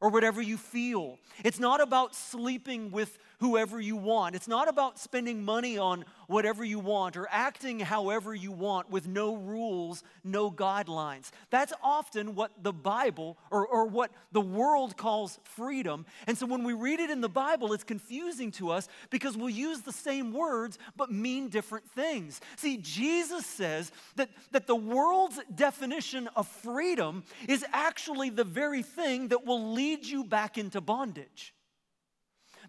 or 0.00 0.10
whatever 0.10 0.42
you 0.42 0.56
feel. 0.56 1.18
It's 1.44 1.60
not 1.60 1.80
about 1.80 2.14
sleeping 2.14 2.90
with 2.90 3.18
whoever 3.42 3.80
you 3.80 3.96
want. 3.96 4.36
It's 4.36 4.46
not 4.46 4.68
about 4.68 5.00
spending 5.00 5.44
money 5.44 5.76
on 5.76 6.04
whatever 6.28 6.62
you 6.64 6.78
want 6.78 7.16
or 7.16 7.26
acting 7.28 7.80
however 7.80 8.32
you 8.32 8.52
want 8.52 8.88
with 8.88 9.08
no 9.08 9.34
rules, 9.34 10.04
no 10.22 10.48
guidelines. 10.48 11.32
That's 11.50 11.72
often 11.82 12.36
what 12.36 12.52
the 12.62 12.72
Bible 12.72 13.36
or, 13.50 13.66
or 13.66 13.86
what 13.86 14.12
the 14.30 14.40
world 14.40 14.96
calls 14.96 15.40
freedom. 15.42 16.06
And 16.28 16.38
so 16.38 16.46
when 16.46 16.62
we 16.62 16.72
read 16.72 17.00
it 17.00 17.10
in 17.10 17.20
the 17.20 17.28
Bible, 17.28 17.72
it's 17.72 17.82
confusing 17.82 18.52
to 18.52 18.70
us 18.70 18.86
because 19.10 19.36
we'll 19.36 19.50
use 19.50 19.80
the 19.80 19.92
same 19.92 20.32
words 20.32 20.78
but 20.96 21.10
mean 21.10 21.48
different 21.48 21.90
things. 21.90 22.40
See, 22.54 22.76
Jesus 22.76 23.44
says 23.44 23.90
that, 24.14 24.30
that 24.52 24.68
the 24.68 24.76
world's 24.76 25.40
definition 25.52 26.28
of 26.36 26.46
freedom 26.46 27.24
is 27.48 27.64
actually 27.72 28.30
the 28.30 28.44
very 28.44 28.84
thing 28.84 29.28
that 29.28 29.44
will 29.44 29.72
lead 29.72 30.06
you 30.06 30.22
back 30.22 30.58
into 30.58 30.80
bondage 30.80 31.52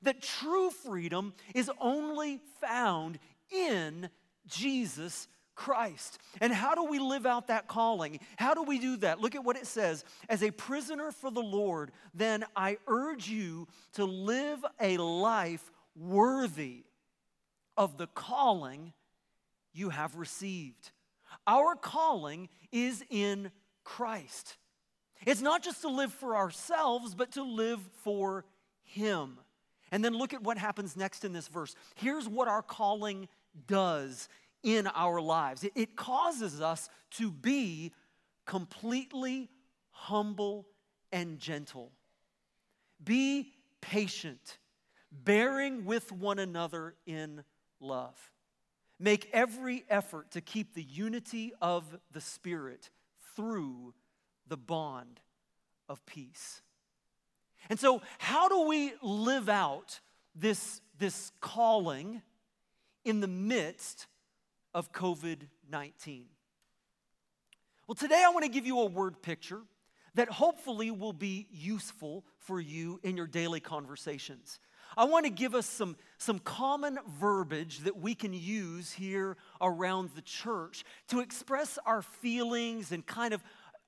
that 0.03 0.21
true 0.21 0.69
freedom 0.69 1.33
is 1.53 1.71
only 1.79 2.39
found 2.61 3.19
in 3.51 4.09
Jesus 4.47 5.27
Christ. 5.55 6.19
And 6.41 6.51
how 6.51 6.75
do 6.75 6.85
we 6.85 6.99
live 6.99 7.25
out 7.25 7.47
that 7.47 7.67
calling? 7.67 8.19
How 8.37 8.53
do 8.53 8.63
we 8.63 8.79
do 8.79 8.97
that? 8.97 9.19
Look 9.19 9.35
at 9.35 9.43
what 9.43 9.57
it 9.57 9.67
says 9.67 10.03
As 10.29 10.43
a 10.43 10.51
prisoner 10.51 11.11
for 11.11 11.31
the 11.31 11.43
Lord, 11.43 11.91
then 12.13 12.45
I 12.55 12.77
urge 12.87 13.27
you 13.27 13.67
to 13.93 14.05
live 14.05 14.63
a 14.79 14.97
life 14.97 15.71
worthy 15.95 16.83
of 17.77 17.97
the 17.97 18.07
calling 18.07 18.93
you 19.73 19.89
have 19.89 20.15
received. 20.15 20.91
Our 21.47 21.75
calling 21.75 22.49
is 22.71 23.03
in 23.09 23.51
Christ. 23.83 24.57
It's 25.25 25.41
not 25.41 25.63
just 25.63 25.81
to 25.81 25.89
live 25.89 26.13
for 26.13 26.35
ourselves, 26.35 27.15
but 27.15 27.31
to 27.33 27.43
live 27.43 27.79
for 28.03 28.45
Him. 28.83 29.37
And 29.93 30.03
then 30.03 30.17
look 30.17 30.33
at 30.33 30.41
what 30.41 30.57
happens 30.57 30.97
next 30.97 31.23
in 31.23 31.33
this 31.33 31.47
verse. 31.47 31.75
Here's 31.93 32.27
what 32.27 32.47
our 32.47 32.63
calling 32.63 33.29
does 33.67 34.27
in 34.63 34.87
our 34.87 35.21
lives 35.21 35.63
it, 35.75 35.95
causes 35.95 36.61
us 36.61 36.89
to 37.11 37.29
be 37.29 37.93
completely 38.47 39.51
humble 39.91 40.65
and 41.11 41.37
gentle. 41.37 41.91
Be 43.03 43.53
patient. 43.81 44.57
bearing 45.11 45.85
with 45.85 46.11
one 46.11 46.39
another 46.39 46.95
in 47.05 47.43
love. 47.79 48.31
Make 48.97 49.29
every 49.31 49.85
effort 49.87 50.31
to 50.31 50.41
keep 50.41 50.73
the 50.73 50.81
unity 50.81 51.53
of 51.61 51.99
the 52.11 52.21
Spirit 52.21 52.89
through 53.35 53.93
the 54.47 54.57
bond 54.57 55.19
of 55.87 56.03
peace. 56.07 56.63
And 57.69 57.79
so, 57.79 58.01
how 58.17 58.49
do 58.49 58.67
we 58.67 58.93
live 59.01 59.49
out 59.49 59.99
this, 60.35 60.81
this 60.99 61.31
calling 61.39 62.21
in 63.05 63.19
the 63.19 63.27
midst 63.27 64.07
of 64.73 64.91
COVID 64.91 65.47
19? 65.69 66.25
Well, 67.87 67.95
today 67.95 68.23
I 68.25 68.29
want 68.29 68.45
to 68.45 68.51
give 68.51 68.65
you 68.65 68.79
a 68.79 68.85
word 68.85 69.21
picture 69.21 69.61
that 70.15 70.29
hopefully 70.29 70.91
will 70.91 71.13
be 71.13 71.47
useful 71.51 72.23
for 72.37 72.59
you 72.59 72.99
in 73.03 73.17
your 73.17 73.27
daily 73.27 73.59
conversations. 73.59 74.59
I 74.95 75.05
want 75.05 75.25
to 75.25 75.31
give 75.31 75.55
us 75.55 75.65
some, 75.65 75.95
some 76.17 76.39
common 76.39 76.99
verbiage 77.19 77.79
that 77.79 77.97
we 77.97 78.13
can 78.13 78.31
use 78.31 78.91
here 78.91 79.37
around 79.59 80.11
the 80.15 80.21
church 80.21 80.83
to 81.07 81.19
express 81.19 81.79
our 81.85 82.01
feelings 82.01 82.91
and 82.91 83.05
kind 83.05 83.33
of 83.33 83.43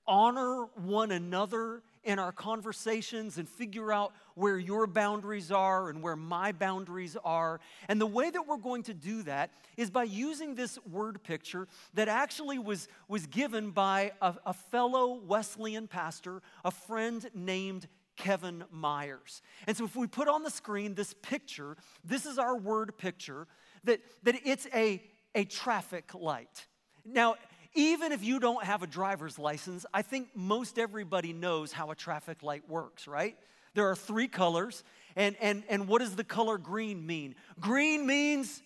honor 0.08 0.66
one 0.76 1.12
another 1.12 1.84
in 2.06 2.20
our 2.20 2.32
conversations 2.32 3.38
and 3.38 3.50
figure 3.50 3.92
out 3.92 4.14
where 4.36 4.58
your 4.58 4.88
boundaries 4.88 5.52
are 5.52 5.90
and 5.90 6.02
where 6.02 6.16
my 6.16 6.52
boundaries 6.52 7.18
are. 7.26 7.60
And 7.90 8.00
the 8.00 8.06
way 8.06 8.30
that 8.30 8.48
we're 8.48 8.58
going 8.58 8.84
to 8.84 8.94
do 8.94 9.24
that 9.24 9.52
is 9.76 9.90
by 9.90 10.04
using 10.04 10.56
this 10.56 10.78
word 10.86 11.24
picture 11.24 11.68
that 11.96 12.08
actually 12.08 12.60
was, 12.60 12.88
was 13.08 13.26
given 13.26 13.72
by 13.72 14.12
a, 14.22 14.36
a 14.46 14.54
fellow 14.54 15.20
Wesleyan 15.26 15.88
pastor, 15.88 16.42
a 16.64 16.72
friend 16.72 17.28
named 17.34 17.88
Kevin 18.16 18.64
Myers. 18.72 19.42
And 19.68 19.76
so 19.76 19.86
if 19.86 19.96
we 19.96 20.08
put 20.08 20.28
on 20.28 20.44
the 20.44 20.52
screen 20.52 20.94
this 20.94 21.14
picture, 21.14 21.76
this 22.04 22.26
is 22.26 22.38
our 22.38 22.56
word 22.56 22.98
picture, 22.98 23.48
that, 23.84 24.00
that 24.24 24.36
it's 24.46 24.68
a, 24.74 25.02
a 25.34 25.46
traffic 25.46 26.14
light. 26.14 26.68
Now, 27.04 27.36
even 27.76 28.12
if 28.12 28.24
you 28.24 28.40
don't 28.40 28.64
have 28.64 28.82
a 28.82 28.88
driver's 28.88 29.38
license, 29.38 29.86
I 29.94 30.02
think 30.02 30.30
most 30.34 30.80
everybody 30.80 31.34
knows 31.34 31.72
how 31.72 31.92
a 31.92 31.96
traffic 31.96 32.42
light 32.42 32.68
works, 32.70 33.08
right? 33.08 33.38
There 33.76 33.90
are 33.90 33.96
three 33.96 34.28
colors. 34.28 34.84
And, 35.16 35.36
and, 35.40 35.64
and 35.70 35.88
what 35.88 36.00
does 36.00 36.16
the 36.16 36.24
color 36.24 36.58
green 36.58 37.06
mean? 37.06 37.36
Green 37.60 38.08
means 38.08 38.62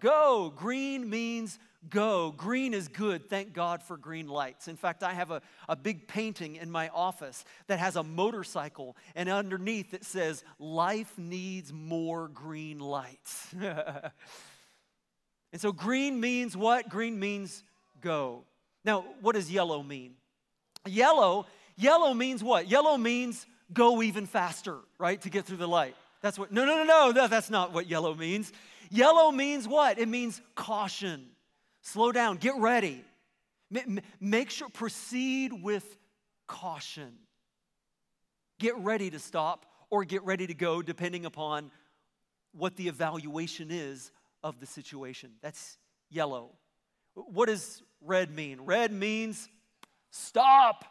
go. 0.00 0.52
Green 0.54 1.08
means 1.08 1.58
go. 1.90 2.32
Green 2.36 2.74
is 2.74 2.88
good. 2.88 3.30
Thank 3.30 3.52
God 3.52 3.82
for 3.82 3.96
green 3.96 4.28
lights. 4.28 4.68
In 4.68 4.76
fact, 4.76 5.02
I 5.02 5.14
have 5.14 5.30
a, 5.30 5.40
a 5.68 5.76
big 5.76 6.08
painting 6.08 6.56
in 6.56 6.70
my 6.70 6.88
office 6.88 7.44
that 7.68 7.78
has 7.78 7.96
a 7.96 8.02
motorcycle, 8.02 8.96
and 9.14 9.28
underneath 9.28 9.94
it 9.94 10.04
says, 10.04 10.44
Life 10.58 11.16
needs 11.16 11.72
more 11.72 12.28
green 12.28 12.78
lights. 12.78 13.54
and 13.60 14.12
so 15.56 15.72
green 15.72 16.20
means 16.20 16.56
what? 16.56 16.88
Green 16.88 17.18
means 17.18 17.62
go. 18.00 18.44
Now, 18.84 19.04
what 19.20 19.34
does 19.34 19.50
yellow 19.50 19.82
mean? 19.82 20.14
Yellow, 20.86 21.46
yellow 21.76 22.14
means 22.14 22.42
what? 22.42 22.68
Yellow 22.68 22.96
means 22.96 23.46
go 23.72 24.02
even 24.02 24.26
faster, 24.26 24.78
right? 24.98 25.20
To 25.22 25.30
get 25.30 25.44
through 25.44 25.58
the 25.58 25.68
light. 25.68 25.94
That's 26.20 26.38
what, 26.38 26.52
no, 26.52 26.64
no, 26.64 26.76
no, 26.78 26.84
no, 26.84 27.10
no, 27.12 27.28
that's 27.28 27.50
not 27.50 27.72
what 27.72 27.88
yellow 27.88 28.14
means. 28.14 28.52
Yellow 28.90 29.30
means 29.30 29.68
what? 29.68 29.98
It 29.98 30.08
means 30.08 30.40
caution. 30.54 31.26
Slow 31.82 32.12
down, 32.12 32.36
get 32.36 32.56
ready. 32.56 33.04
Make 34.20 34.50
sure, 34.50 34.68
proceed 34.68 35.52
with 35.52 35.84
caution. 36.46 37.12
Get 38.58 38.76
ready 38.78 39.10
to 39.10 39.18
stop 39.18 39.66
or 39.90 40.04
get 40.04 40.24
ready 40.24 40.46
to 40.46 40.54
go, 40.54 40.82
depending 40.82 41.24
upon 41.24 41.70
what 42.52 42.76
the 42.76 42.88
evaluation 42.88 43.70
is 43.70 44.10
of 44.42 44.58
the 44.58 44.66
situation. 44.66 45.30
That's 45.42 45.76
yellow. 46.10 46.50
What 47.26 47.46
does 47.46 47.82
red 48.00 48.30
mean? 48.30 48.60
Red 48.62 48.92
means 48.92 49.48
stop. 50.10 50.84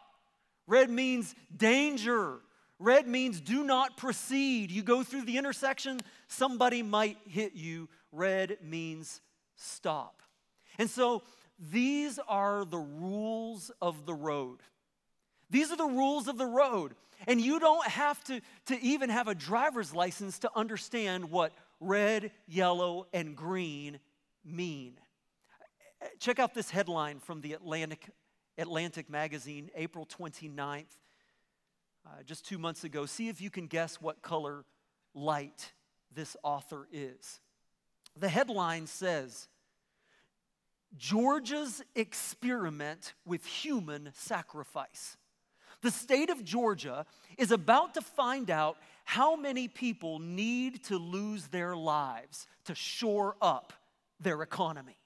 Red 0.66 0.90
means 0.90 1.34
danger. 1.56 2.38
Red 2.78 3.08
means 3.08 3.40
do 3.40 3.64
not 3.64 3.96
proceed. 3.96 4.70
You 4.70 4.82
go 4.82 5.02
through 5.02 5.24
the 5.24 5.36
intersection, 5.36 6.00
somebody 6.28 6.82
might 6.82 7.18
hit 7.26 7.54
you. 7.54 7.88
Red 8.12 8.58
means 8.62 9.20
stop. 9.56 10.22
And 10.78 10.88
so 10.88 11.22
these 11.58 12.20
are 12.28 12.64
the 12.64 12.78
rules 12.78 13.70
of 13.82 14.06
the 14.06 14.14
road. 14.14 14.60
These 15.50 15.72
are 15.72 15.76
the 15.76 15.84
rules 15.84 16.28
of 16.28 16.38
the 16.38 16.46
road. 16.46 16.94
And 17.26 17.40
you 17.40 17.58
don't 17.58 17.86
have 17.88 18.22
to, 18.24 18.40
to 18.66 18.80
even 18.80 19.10
have 19.10 19.26
a 19.26 19.34
driver's 19.34 19.92
license 19.92 20.38
to 20.40 20.50
understand 20.54 21.30
what 21.30 21.52
red, 21.80 22.30
yellow, 22.46 23.06
and 23.12 23.34
green 23.34 23.98
mean. 24.44 24.94
Check 26.20 26.38
out 26.38 26.54
this 26.54 26.70
headline 26.70 27.18
from 27.18 27.40
the 27.40 27.52
Atlantic, 27.54 28.06
Atlantic 28.56 29.10
magazine, 29.10 29.70
April 29.74 30.06
29th, 30.06 30.84
uh, 32.06 32.22
just 32.24 32.46
two 32.46 32.58
months 32.58 32.84
ago. 32.84 33.06
See 33.06 33.28
if 33.28 33.40
you 33.40 33.50
can 33.50 33.66
guess 33.66 34.00
what 34.00 34.22
color 34.22 34.64
light 35.14 35.72
this 36.14 36.36
author 36.42 36.88
is. 36.92 37.40
The 38.16 38.28
headline 38.28 38.86
says 38.86 39.48
Georgia's 40.96 41.82
experiment 41.94 43.14
with 43.26 43.44
human 43.44 44.10
sacrifice. 44.14 45.16
The 45.82 45.90
state 45.90 46.30
of 46.30 46.44
Georgia 46.44 47.06
is 47.36 47.52
about 47.52 47.94
to 47.94 48.00
find 48.00 48.50
out 48.50 48.78
how 49.04 49.36
many 49.36 49.68
people 49.68 50.18
need 50.18 50.84
to 50.84 50.98
lose 50.98 51.46
their 51.48 51.76
lives 51.76 52.46
to 52.64 52.74
shore 52.74 53.36
up 53.40 53.72
their 54.18 54.42
economy. 54.42 54.97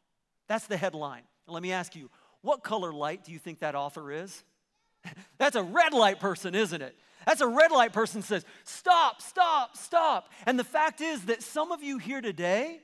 That's 0.52 0.66
the 0.66 0.76
headline. 0.76 1.22
let 1.46 1.62
me 1.62 1.72
ask 1.72 1.96
you, 1.96 2.10
what 2.42 2.62
color 2.62 2.92
light 2.92 3.24
do 3.24 3.32
you 3.32 3.38
think 3.38 3.60
that 3.60 3.74
author 3.74 4.12
is? 4.12 4.44
That's 5.38 5.56
a 5.56 5.62
red 5.62 5.94
light 5.94 6.20
person, 6.20 6.54
isn't 6.54 6.82
it? 6.82 6.94
That's 7.24 7.40
a 7.40 7.48
red 7.48 7.70
light 7.70 7.94
person 7.94 8.20
says, 8.20 8.44
stop, 8.64 9.22
stop, 9.22 9.78
stop. 9.78 10.28
And 10.44 10.58
the 10.58 10.64
fact 10.64 11.00
is 11.00 11.24
that 11.24 11.42
some 11.42 11.72
of 11.72 11.82
you 11.82 11.96
here 11.96 12.20
today, 12.20 12.80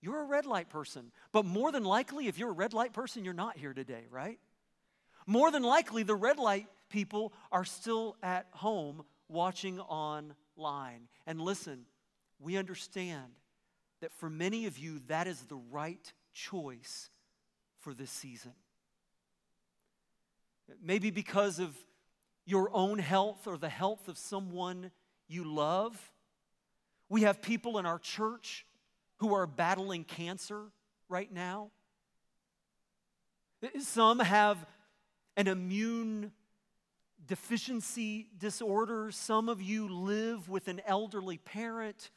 you're 0.00 0.20
a 0.20 0.26
red 0.26 0.46
light 0.46 0.70
person. 0.70 1.10
But 1.32 1.44
more 1.44 1.72
than 1.72 1.82
likely, 1.82 2.28
if 2.28 2.38
you're 2.38 2.50
a 2.50 2.52
red 2.52 2.72
light 2.72 2.92
person, 2.92 3.24
you're 3.24 3.34
not 3.34 3.58
here 3.58 3.74
today, 3.74 4.04
right? 4.08 4.38
More 5.26 5.50
than 5.50 5.64
likely, 5.64 6.04
the 6.04 6.14
red 6.14 6.38
light 6.38 6.68
people 6.88 7.32
are 7.50 7.64
still 7.64 8.14
at 8.22 8.46
home 8.52 9.02
watching 9.26 9.80
online. 9.80 11.08
And 11.26 11.40
listen, 11.40 11.86
we 12.38 12.56
understand 12.56 13.32
that 14.02 14.12
for 14.12 14.30
many 14.30 14.66
of 14.66 14.78
you, 14.78 15.00
that 15.08 15.26
is 15.26 15.40
the 15.40 15.58
right 15.72 16.12
choice 16.38 17.10
for 17.80 17.92
this 17.92 18.10
season. 18.10 18.52
Maybe 20.82 21.10
because 21.10 21.58
of 21.58 21.74
your 22.44 22.70
own 22.72 22.98
health 22.98 23.46
or 23.46 23.58
the 23.58 23.68
health 23.68 24.08
of 24.08 24.16
someone 24.16 24.90
you 25.26 25.44
love. 25.44 26.12
We 27.08 27.22
have 27.22 27.42
people 27.42 27.78
in 27.78 27.86
our 27.86 27.98
church 27.98 28.64
who 29.16 29.34
are 29.34 29.46
battling 29.46 30.04
cancer 30.04 30.66
right 31.08 31.30
now. 31.30 31.70
Some 33.80 34.20
have 34.20 34.64
an 35.36 35.48
immune 35.48 36.32
deficiency 37.26 38.28
disorder. 38.38 39.10
Some 39.10 39.48
of 39.48 39.60
you 39.60 39.88
live 39.88 40.48
with 40.48 40.68
an 40.68 40.80
elderly 40.86 41.38
parent 41.38 42.10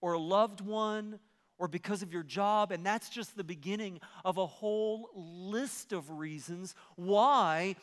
or 0.00 0.12
a 0.12 0.18
loved 0.18 0.60
one 0.60 1.18
or 1.58 1.68
because 1.68 2.02
of 2.02 2.12
your 2.12 2.22
job. 2.22 2.72
And 2.72 2.84
that's 2.84 3.08
just 3.08 3.36
the 3.36 3.44
beginning 3.44 4.00
of 4.24 4.38
a 4.38 4.46
whole 4.46 5.10
list 5.14 5.92
of 5.92 6.10
reasons 6.10 6.74
why 6.96 7.76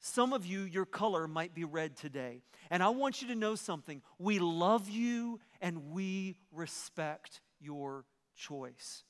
some 0.00 0.32
of 0.32 0.46
you, 0.46 0.62
your 0.62 0.86
color 0.86 1.28
might 1.28 1.54
be 1.54 1.64
red 1.64 1.96
today. 1.96 2.40
And 2.70 2.82
I 2.82 2.88
want 2.88 3.20
you 3.20 3.28
to 3.28 3.34
know 3.34 3.54
something. 3.54 4.00
We 4.18 4.38
love 4.38 4.88
you 4.88 5.40
and 5.60 5.90
we 5.92 6.36
respect 6.52 7.40
your 7.60 8.04
choice. 8.34 9.04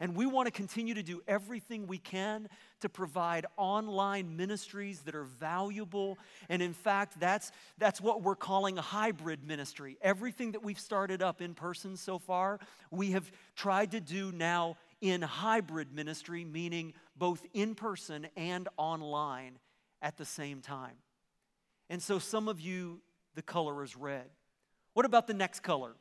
And 0.00 0.16
we 0.16 0.26
want 0.26 0.46
to 0.46 0.50
continue 0.50 0.94
to 0.94 1.02
do 1.02 1.22
everything 1.28 1.86
we 1.86 1.98
can 1.98 2.48
to 2.80 2.88
provide 2.88 3.46
online 3.56 4.36
ministries 4.36 5.00
that 5.02 5.14
are 5.14 5.24
valuable. 5.24 6.18
And 6.48 6.60
in 6.60 6.72
fact, 6.72 7.20
that's, 7.20 7.52
that's 7.78 8.00
what 8.00 8.22
we're 8.22 8.34
calling 8.34 8.76
a 8.76 8.82
hybrid 8.82 9.44
ministry. 9.46 9.96
Everything 10.02 10.52
that 10.52 10.64
we've 10.64 10.80
started 10.80 11.22
up 11.22 11.40
in 11.40 11.54
person 11.54 11.96
so 11.96 12.18
far, 12.18 12.58
we 12.90 13.12
have 13.12 13.30
tried 13.54 13.92
to 13.92 14.00
do 14.00 14.32
now 14.32 14.76
in 15.00 15.22
hybrid 15.22 15.92
ministry, 15.94 16.44
meaning 16.44 16.92
both 17.16 17.46
in 17.54 17.74
person 17.74 18.26
and 18.36 18.68
online 18.76 19.58
at 20.02 20.16
the 20.16 20.24
same 20.24 20.60
time. 20.60 20.96
And 21.88 22.02
so 22.02 22.18
some 22.18 22.48
of 22.48 22.60
you, 22.60 23.00
the 23.34 23.42
color 23.42 23.84
is 23.84 23.96
red. 23.96 24.26
What 24.94 25.06
about 25.06 25.26
the 25.26 25.34
next 25.34 25.60
color? 25.60 25.94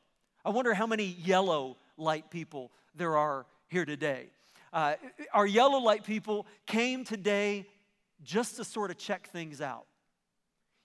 I 0.45 0.49
wonder 0.49 0.73
how 0.73 0.87
many 0.87 1.05
yellow 1.05 1.77
light 1.97 2.29
people 2.29 2.71
there 2.95 3.17
are 3.17 3.45
here 3.73 3.85
today. 3.85 4.27
Uh, 4.71 4.93
our 5.33 5.47
yellow 5.47 5.79
light 5.79 6.03
people 6.03 6.45
came 6.67 7.03
today 7.03 7.65
just 8.21 8.55
to 8.57 8.63
sort 8.63 8.91
of 8.91 8.99
check 8.99 9.27
things 9.29 9.61
out. 9.61 9.87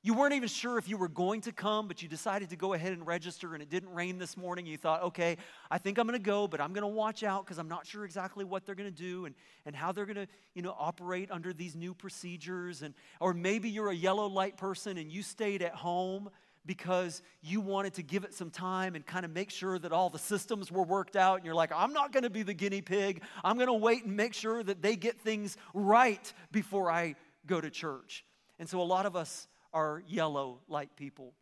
You 0.03 0.15
weren't 0.15 0.33
even 0.33 0.49
sure 0.49 0.79
if 0.79 0.89
you 0.89 0.97
were 0.97 1.09
going 1.09 1.43
to 1.43 1.53
come, 1.53 1.87
but 1.87 2.03
you 2.03 2.09
decided 2.09 2.49
to 2.49 2.57
go 2.57 2.73
ahead 2.73 2.95
and 2.95 3.07
register 3.07 3.53
and 3.53 3.63
it 3.63 3.69
didn't 3.69 3.93
rain 3.93 4.17
this 4.17 4.39
morning. 4.39 4.65
You 4.65 4.79
thought, 4.79 5.03
okay, 5.03 5.37
I 5.71 5.77
think 5.77 5.99
I'm 5.99 6.07
going 6.07 6.19
to 6.19 6.25
go, 6.25 6.49
but 6.49 6.63
I'm 6.63 6.73
going 6.73 6.83
to 6.83 6.87
watch 6.87 7.23
out 7.23 7.45
because 7.45 7.59
I'm 7.59 7.69
not 7.69 7.87
sure 7.87 8.07
exactly 8.07 8.47
what 8.47 8.65
they're 8.65 8.75
going 8.75 8.91
to 8.91 9.03
do 9.03 9.27
and, 9.27 9.35
and 9.67 9.77
how 9.77 9.93
they're 9.93 10.07
going 10.07 10.17
to, 10.17 10.29
you 10.55 10.63
know, 10.63 10.75
operate 10.79 11.31
under 11.31 11.53
these 11.53 11.77
new 11.77 11.93
procedures. 11.93 12.81
And, 12.81 12.95
or 13.21 13.35
maybe 13.35 13.69
you're 13.69 13.91
a 13.91 13.95
yellow 13.95 14.29
light 14.29 14.57
person 14.57 14.97
and 14.97 15.13
you 15.13 15.23
stayed 15.23 15.61
at 15.61 15.75
home 15.75 16.31
because 16.67 17.23
you 17.43 17.61
wanted 17.61 17.95
to 17.95 18.03
give 18.03 18.25
it 18.25 18.35
some 18.35 18.51
time 18.51 18.95
and 18.95 19.07
kind 19.07 19.25
of 19.25 19.33
make 19.33 19.51
sure 19.51 19.79
that 19.79 19.93
all 19.93 20.11
the 20.11 20.19
systems 20.19 20.71
were 20.71 20.83
worked 20.83 21.17
out. 21.17 21.37
And 21.37 21.45
you're 21.45 21.55
like, 21.55 21.73
I'm 21.75 21.93
not 21.93 22.13
going 22.13 22.25
to 22.25 22.31
be 22.31 22.43
the 22.43 22.55
guinea 22.55 22.83
pig. 22.83 23.23
I'm 23.43 23.57
going 23.57 23.69
to 23.69 23.73
wait 23.73 24.05
and 24.05 24.17
make 24.17 24.35
sure 24.35 24.63
that 24.63 24.83
they 24.83 24.97
get 24.97 25.21
things 25.21 25.57
right 25.75 26.33
before 26.53 26.91
I 26.91 27.17
go 27.47 27.61
to 27.61 27.71
church. 27.71 28.25
And 28.59 28.69
so 28.69 28.81
a 28.81 28.85
lot 28.85 29.07
of 29.07 29.17
us 29.17 29.49
are 29.73 30.03
yellow 30.07 30.61
light 30.69 30.91
people. 30.97 31.33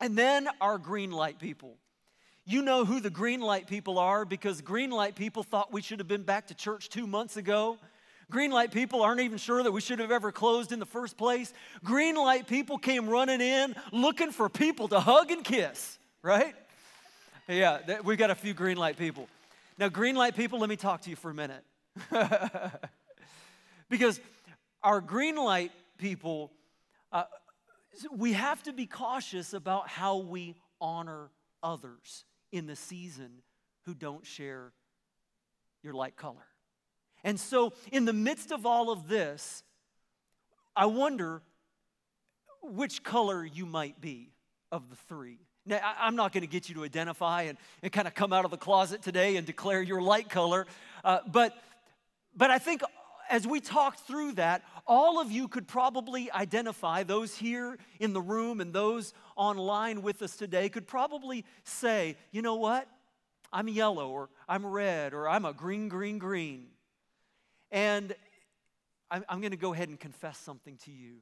And 0.00 0.16
then 0.16 0.48
our 0.60 0.78
green 0.78 1.10
light 1.10 1.38
people. 1.38 1.76
You 2.46 2.60
know 2.60 2.84
who 2.84 3.00
the 3.00 3.10
green 3.10 3.40
light 3.40 3.66
people 3.66 3.98
are 3.98 4.24
because 4.24 4.60
green 4.60 4.90
light 4.90 5.14
people 5.14 5.42
thought 5.42 5.72
we 5.72 5.80
should 5.80 5.98
have 5.98 6.08
been 6.08 6.24
back 6.24 6.48
to 6.48 6.54
church 6.54 6.90
two 6.90 7.06
months 7.06 7.36
ago. 7.38 7.78
Green 8.30 8.50
light 8.50 8.70
people 8.70 9.02
aren't 9.02 9.20
even 9.20 9.38
sure 9.38 9.62
that 9.62 9.72
we 9.72 9.80
should 9.80 9.98
have 9.98 10.10
ever 10.10 10.32
closed 10.32 10.72
in 10.72 10.78
the 10.78 10.86
first 10.86 11.16
place. 11.16 11.52
Green 11.82 12.16
light 12.16 12.46
people 12.46 12.78
came 12.78 13.08
running 13.08 13.40
in 13.40 13.74
looking 13.92 14.30
for 14.30 14.48
people 14.48 14.88
to 14.88 15.00
hug 15.00 15.30
and 15.30 15.44
kiss, 15.44 15.98
right? 16.22 16.54
Yeah, 17.48 18.00
we've 18.02 18.18
got 18.18 18.30
a 18.30 18.34
few 18.34 18.54
green 18.54 18.76
light 18.76 18.96
people. 18.96 19.28
Now, 19.78 19.88
green 19.88 20.16
light 20.16 20.36
people, 20.36 20.60
let 20.60 20.68
me 20.68 20.76
talk 20.76 21.02
to 21.02 21.10
you 21.10 21.16
for 21.16 21.30
a 21.30 21.34
minute. 21.34 21.64
because 23.90 24.20
our 24.82 25.00
green 25.00 25.36
light 25.36 25.72
people, 25.98 26.52
uh, 27.12 27.24
we 28.12 28.32
have 28.32 28.62
to 28.62 28.72
be 28.72 28.86
cautious 28.86 29.52
about 29.52 29.88
how 29.88 30.18
we 30.18 30.54
honor 30.80 31.30
others 31.62 32.24
in 32.52 32.66
the 32.66 32.76
season 32.76 33.42
who 33.84 33.94
don't 33.94 34.24
share 34.26 34.72
your 35.82 35.92
light 35.92 36.16
color. 36.16 36.46
And 37.24 37.40
so, 37.40 37.72
in 37.90 38.04
the 38.04 38.12
midst 38.12 38.52
of 38.52 38.66
all 38.66 38.90
of 38.90 39.08
this, 39.08 39.64
I 40.76 40.86
wonder 40.86 41.42
which 42.62 43.02
color 43.02 43.44
you 43.44 43.66
might 43.66 44.00
be 44.00 44.30
of 44.70 44.90
the 44.90 44.96
three. 45.08 45.38
Now, 45.66 45.80
I'm 45.98 46.16
not 46.16 46.32
going 46.32 46.42
to 46.42 46.46
get 46.46 46.68
you 46.68 46.74
to 46.76 46.84
identify 46.84 47.42
and, 47.42 47.56
and 47.82 47.90
kind 47.90 48.06
of 48.06 48.14
come 48.14 48.34
out 48.34 48.44
of 48.44 48.50
the 48.50 48.58
closet 48.58 49.02
today 49.02 49.36
and 49.36 49.46
declare 49.46 49.80
your 49.80 50.02
light 50.02 50.28
color, 50.28 50.66
uh, 51.02 51.20
but, 51.26 51.56
but 52.36 52.50
I 52.50 52.58
think 52.58 52.82
as 53.30 53.46
we 53.46 53.60
talked 53.60 54.00
through 54.00 54.32
that, 54.32 54.62
all 54.86 55.18
of 55.20 55.30
you 55.30 55.48
could 55.48 55.66
probably 55.66 56.30
identify, 56.30 57.02
those 57.02 57.36
here 57.36 57.78
in 57.98 58.12
the 58.12 58.20
room 58.20 58.60
and 58.60 58.72
those 58.72 59.14
online 59.36 60.02
with 60.02 60.20
us 60.20 60.36
today 60.36 60.68
could 60.68 60.86
probably 60.86 61.46
say, 61.64 62.16
you 62.30 62.42
know 62.42 62.56
what? 62.56 62.86
I'm 63.50 63.68
yellow, 63.68 64.10
or 64.10 64.28
I'm 64.48 64.66
red, 64.66 65.14
or 65.14 65.28
I'm 65.28 65.44
a 65.44 65.52
green, 65.52 65.88
green, 65.88 66.18
green. 66.18 66.66
And 67.70 68.14
I'm, 69.10 69.24
I'm 69.28 69.40
going 69.40 69.52
to 69.52 69.56
go 69.56 69.72
ahead 69.72 69.88
and 69.88 69.98
confess 69.98 70.38
something 70.38 70.76
to 70.84 70.90
you. 70.90 71.16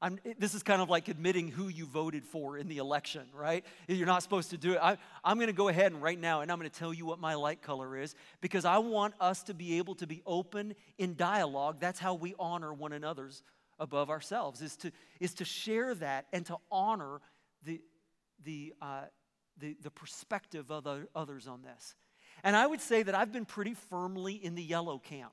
I'm, 0.00 0.20
this 0.38 0.54
is 0.54 0.62
kind 0.62 0.80
of 0.80 0.88
like 0.88 1.08
admitting 1.08 1.48
who 1.48 1.66
you 1.66 1.84
voted 1.84 2.24
for 2.24 2.56
in 2.56 2.68
the 2.68 2.78
election, 2.78 3.22
right? 3.34 3.64
You're 3.88 4.06
not 4.06 4.22
supposed 4.22 4.50
to 4.50 4.56
do 4.56 4.74
it. 4.74 4.78
I, 4.80 4.96
am 5.24 5.38
going 5.38 5.48
to 5.48 5.52
go 5.52 5.68
ahead 5.68 5.90
and 5.90 6.00
right 6.00 6.18
now, 6.18 6.40
and 6.40 6.52
I'm 6.52 6.58
going 6.58 6.70
to 6.70 6.78
tell 6.78 6.94
you 6.94 7.04
what 7.04 7.18
my 7.18 7.34
light 7.34 7.62
color 7.62 7.96
is 7.96 8.14
because 8.40 8.64
I 8.64 8.78
want 8.78 9.14
us 9.20 9.42
to 9.44 9.54
be 9.54 9.78
able 9.78 9.96
to 9.96 10.06
be 10.06 10.22
open 10.24 10.74
in 10.98 11.16
dialogue. 11.16 11.78
That's 11.80 11.98
how 11.98 12.14
we 12.14 12.34
honor 12.38 12.72
one 12.72 12.92
another's 12.92 13.42
above 13.80 14.08
ourselves, 14.08 14.62
is 14.62 14.76
to, 14.76 14.92
is 15.18 15.34
to 15.34 15.44
share 15.44 15.94
that 15.96 16.26
and 16.32 16.46
to 16.46 16.56
honor 16.70 17.20
the, 17.64 17.80
the, 18.44 18.74
uh, 18.80 19.02
the, 19.58 19.76
the 19.82 19.90
perspective 19.90 20.70
of 20.70 20.84
the 20.84 21.08
others 21.14 21.48
on 21.48 21.62
this. 21.62 21.96
And 22.44 22.54
I 22.54 22.66
would 22.66 22.80
say 22.80 23.02
that 23.02 23.16
I've 23.16 23.32
been 23.32 23.46
pretty 23.46 23.74
firmly 23.74 24.34
in 24.34 24.54
the 24.54 24.62
yellow 24.62 24.98
camp 24.98 25.32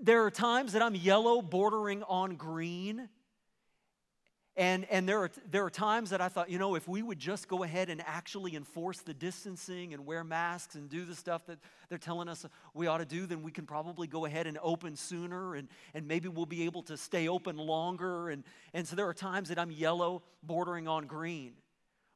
there 0.00 0.24
are 0.24 0.30
times 0.30 0.72
that 0.72 0.82
I'm 0.82 0.94
yellow 0.94 1.42
bordering 1.42 2.02
on 2.04 2.36
green. 2.36 3.08
And, 4.56 4.86
and 4.90 5.08
there, 5.08 5.20
are, 5.20 5.30
there 5.48 5.64
are 5.64 5.70
times 5.70 6.10
that 6.10 6.20
I 6.20 6.28
thought, 6.28 6.50
you 6.50 6.58
know, 6.58 6.74
if 6.74 6.88
we 6.88 7.00
would 7.00 7.20
just 7.20 7.46
go 7.46 7.62
ahead 7.62 7.88
and 7.90 8.02
actually 8.04 8.56
enforce 8.56 8.98
the 8.98 9.14
distancing 9.14 9.94
and 9.94 10.04
wear 10.04 10.24
masks 10.24 10.74
and 10.74 10.88
do 10.88 11.04
the 11.04 11.14
stuff 11.14 11.46
that 11.46 11.58
they're 11.88 11.96
telling 11.96 12.28
us 12.28 12.44
we 12.74 12.88
ought 12.88 12.98
to 12.98 13.04
do, 13.04 13.24
then 13.26 13.44
we 13.44 13.52
can 13.52 13.66
probably 13.66 14.08
go 14.08 14.24
ahead 14.24 14.48
and 14.48 14.58
open 14.60 14.96
sooner 14.96 15.54
and, 15.54 15.68
and 15.94 16.08
maybe 16.08 16.28
we'll 16.28 16.44
be 16.44 16.64
able 16.64 16.82
to 16.82 16.96
stay 16.96 17.28
open 17.28 17.56
longer. 17.56 18.30
And, 18.30 18.42
and 18.74 18.84
so 18.84 18.96
there 18.96 19.06
are 19.06 19.14
times 19.14 19.48
that 19.50 19.60
I'm 19.60 19.70
yellow 19.70 20.24
bordering 20.42 20.88
on 20.88 21.06
green. 21.06 21.52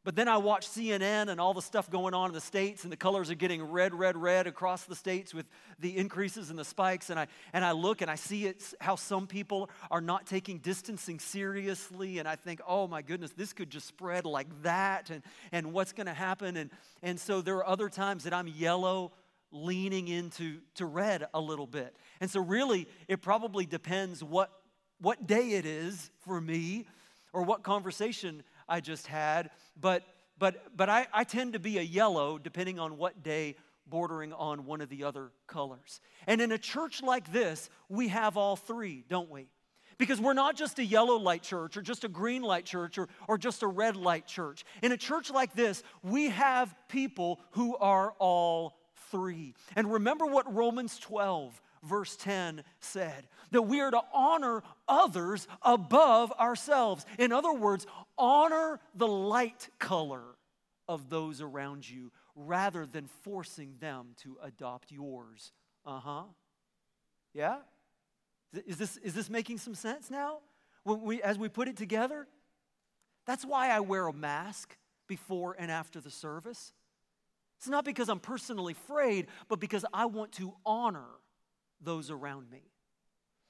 But 0.04 0.16
then 0.16 0.26
I 0.26 0.36
watch 0.38 0.68
CNN 0.68 1.28
and 1.28 1.40
all 1.40 1.54
the 1.54 1.62
stuff 1.62 1.88
going 1.88 2.12
on 2.12 2.30
in 2.30 2.34
the 2.34 2.40
States, 2.40 2.82
and 2.82 2.92
the 2.92 2.96
colors 2.96 3.30
are 3.30 3.36
getting 3.36 3.62
red, 3.62 3.94
red, 3.94 4.16
red 4.16 4.48
across 4.48 4.82
the 4.82 4.96
States 4.96 5.32
with 5.32 5.46
the 5.78 5.96
increases 5.96 6.50
and 6.50 6.58
the 6.58 6.64
spikes. 6.64 7.08
And 7.08 7.20
I, 7.20 7.28
and 7.52 7.64
I 7.64 7.70
look 7.70 8.02
and 8.02 8.10
I 8.10 8.16
see 8.16 8.46
it, 8.46 8.64
how 8.80 8.96
some 8.96 9.28
people 9.28 9.70
are 9.92 10.00
not 10.00 10.26
taking 10.26 10.58
distancing 10.58 11.20
seriously. 11.20 12.18
And 12.18 12.26
I 12.26 12.34
think, 12.34 12.60
oh 12.66 12.88
my 12.88 13.00
goodness, 13.00 13.30
this 13.32 13.52
could 13.52 13.70
just 13.70 13.86
spread 13.86 14.26
like 14.26 14.48
that. 14.62 15.10
And, 15.10 15.22
and 15.52 15.72
what's 15.72 15.92
going 15.92 16.08
to 16.08 16.14
happen? 16.14 16.56
And, 16.56 16.70
and 17.04 17.20
so 17.20 17.40
there 17.40 17.56
are 17.58 17.66
other 17.66 17.88
times 17.88 18.24
that 18.24 18.34
I'm 18.34 18.48
yellow 18.48 19.12
leaning 19.52 20.08
into 20.08 20.58
to 20.74 20.86
red 20.86 21.26
a 21.32 21.40
little 21.40 21.66
bit. 21.66 21.94
And 22.20 22.28
so, 22.28 22.40
really, 22.40 22.88
it 23.06 23.22
probably 23.22 23.66
depends 23.66 24.24
what, 24.24 24.50
what 25.00 25.28
day 25.28 25.50
it 25.50 25.66
is 25.66 26.10
for 26.24 26.40
me 26.40 26.86
or 27.32 27.42
what 27.42 27.62
conversation 27.62 28.42
I 28.72 28.80
just 28.80 29.06
had, 29.06 29.50
but, 29.78 30.02
but, 30.38 30.74
but 30.74 30.88
I, 30.88 31.06
I 31.12 31.24
tend 31.24 31.52
to 31.52 31.58
be 31.58 31.76
a 31.76 31.82
yellow 31.82 32.38
depending 32.38 32.78
on 32.78 32.96
what 32.96 33.22
day 33.22 33.56
bordering 33.86 34.32
on 34.32 34.64
one 34.64 34.80
of 34.80 34.88
the 34.88 35.04
other 35.04 35.30
colors. 35.46 36.00
And 36.26 36.40
in 36.40 36.52
a 36.52 36.56
church 36.56 37.02
like 37.02 37.30
this, 37.30 37.68
we 37.90 38.08
have 38.08 38.38
all 38.38 38.56
three, 38.56 39.04
don't 39.10 39.30
we? 39.30 39.48
Because 39.98 40.22
we're 40.22 40.32
not 40.32 40.56
just 40.56 40.78
a 40.78 40.84
yellow 40.84 41.16
light 41.16 41.42
church 41.42 41.76
or 41.76 41.82
just 41.82 42.04
a 42.04 42.08
green 42.08 42.40
light 42.40 42.64
church 42.64 42.96
or, 42.96 43.10
or 43.28 43.36
just 43.36 43.62
a 43.62 43.66
red 43.66 43.94
light 43.94 44.26
church. 44.26 44.64
In 44.82 44.90
a 44.90 44.96
church 44.96 45.30
like 45.30 45.52
this, 45.52 45.82
we 46.02 46.30
have 46.30 46.74
people 46.88 47.40
who 47.50 47.76
are 47.76 48.14
all 48.18 48.78
three. 49.10 49.52
And 49.76 49.92
remember 49.92 50.24
what 50.24 50.52
Romans 50.54 50.98
12 50.98 51.60
verse 51.82 52.16
10 52.16 52.62
said 52.80 53.26
that 53.50 53.62
we 53.62 53.80
are 53.80 53.90
to 53.90 54.02
honor 54.12 54.62
others 54.88 55.46
above 55.62 56.32
ourselves. 56.32 57.04
In 57.18 57.32
other 57.32 57.52
words, 57.52 57.86
honor 58.16 58.80
the 58.94 59.08
light 59.08 59.68
color 59.78 60.22
of 60.88 61.10
those 61.10 61.40
around 61.40 61.88
you 61.88 62.12
rather 62.34 62.86
than 62.86 63.06
forcing 63.22 63.74
them 63.80 64.14
to 64.22 64.36
adopt 64.42 64.90
yours. 64.90 65.52
Uh 65.84 66.00
huh. 66.00 66.22
Yeah? 67.34 67.58
Is 68.66 68.76
this, 68.76 68.96
is 68.98 69.14
this 69.14 69.30
making 69.30 69.58
some 69.58 69.74
sense 69.74 70.10
now? 70.10 70.38
When 70.84 71.02
we, 71.02 71.22
as 71.22 71.38
we 71.38 71.48
put 71.48 71.68
it 71.68 71.76
together? 71.76 72.26
That's 73.26 73.44
why 73.44 73.70
I 73.70 73.80
wear 73.80 74.06
a 74.08 74.12
mask 74.12 74.76
before 75.06 75.54
and 75.58 75.70
after 75.70 76.00
the 76.00 76.10
service. 76.10 76.72
It's 77.58 77.68
not 77.68 77.84
because 77.84 78.08
I'm 78.08 78.18
personally 78.18 78.72
afraid, 78.72 79.28
but 79.48 79.60
because 79.60 79.84
I 79.92 80.06
want 80.06 80.32
to 80.32 80.52
honor 80.66 81.06
those 81.82 82.10
around 82.10 82.50
me. 82.50 82.62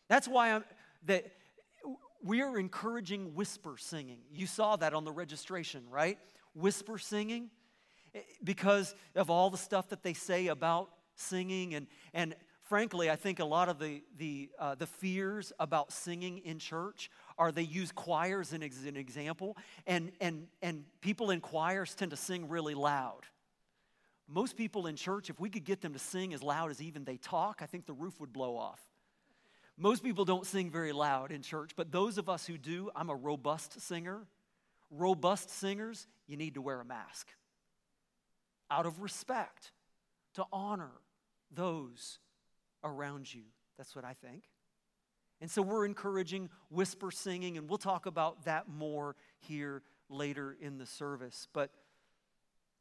That's 0.09 0.29
why 0.29 0.53
I'm, 0.53 0.65
that 1.07 1.27
we 2.23 2.41
are 2.43 2.59
encouraging 2.59 3.35
whisper 3.35 3.77
singing. 3.79 4.19
You 4.31 4.47
saw 4.47 4.77
that 4.77 4.95
on 4.95 5.05
the 5.05 5.13
registration, 5.13 5.85
right? 5.91 6.19
Whisper 6.55 6.99
singing 6.99 7.51
eh, 8.15 8.21
because 8.45 8.95
of 9.17 9.31
all 9.31 9.51
the 9.51 9.59
stuff 9.59 9.89
that 9.89 10.03
they 10.03 10.15
say 10.15 10.49
about 10.49 10.91
singing 11.15 11.75
and 11.75 11.87
and 12.15 12.35
frankly 12.63 13.11
i 13.11 13.17
think 13.17 13.39
a 13.39 13.45
lot 13.45 13.69
of 13.69 13.79
the 13.79 14.03
the 14.17 14.51
uh, 14.59 14.75
the 14.75 14.87
fears 14.87 15.53
about 15.61 15.93
singing 15.93 16.39
in 16.39 16.59
church 16.59 17.11
are 17.39 17.53
they 17.53 17.63
use 17.63 17.93
choirs 17.93 18.55
as 18.55 18.87
an 18.87 18.97
example 18.97 19.57
and 19.87 20.11
and 20.23 20.47
and 20.63 20.85
people 21.03 21.31
in 21.31 21.41
choirs 21.41 21.95
tend 21.95 22.11
to 22.11 22.17
sing 22.17 22.49
really 22.49 22.75
loud 22.75 23.27
most 24.33 24.57
people 24.57 24.87
in 24.87 24.97
church, 24.97 25.29
if 25.29 25.39
we 25.39 25.51
could 25.51 25.65
get 25.65 25.81
them 25.81 25.93
to 25.93 25.99
sing 25.99 26.33
as 26.33 26.43
loud 26.43 26.71
as 26.71 26.81
even 26.81 27.05
they 27.05 27.19
talk, 27.19 27.61
I 27.61 27.67
think 27.67 27.87
the 27.87 27.93
roof 27.93 28.19
would 28.21 28.33
blow 28.33 28.57
off. 28.57 28.81
Most 29.77 30.03
people 30.03 30.25
don't 30.25 30.47
sing 30.47 30.71
very 30.71 30.93
loud 30.93 31.33
in 31.33 31.43
church, 31.43 31.73
but 31.77 31.93
those 31.93 32.19
of 32.19 32.29
us 32.29 32.47
who 32.47 32.57
do, 32.57 32.91
I'm 32.95 33.11
a 33.11 33.17
robust 33.17 33.81
singer. 33.81 34.27
Robust 34.91 35.51
singers, 35.51 36.07
you 36.27 36.37
need 36.37 36.55
to 36.55 36.63
wear 36.63 36.81
a 36.81 36.85
mask 36.85 37.29
out 38.71 38.87
of 38.87 39.03
respect 39.03 39.73
to 40.35 40.45
honor 40.53 40.93
those 41.55 42.19
around 42.83 43.33
you. 43.33 43.43
That's 43.77 43.95
what 43.95 44.05
I 44.05 44.15
think. 44.15 44.45
And 45.41 45.51
so 45.51 45.61
we're 45.61 45.85
encouraging 45.85 46.49
whisper 46.71 47.11
singing, 47.11 47.59
and 47.59 47.69
we'll 47.69 47.79
talk 47.79 48.07
about 48.07 48.45
that 48.45 48.69
more 48.69 49.17
here 49.41 49.83
later 50.09 50.57
in 50.61 50.79
the 50.79 50.87
service. 50.87 51.49
But 51.53 51.71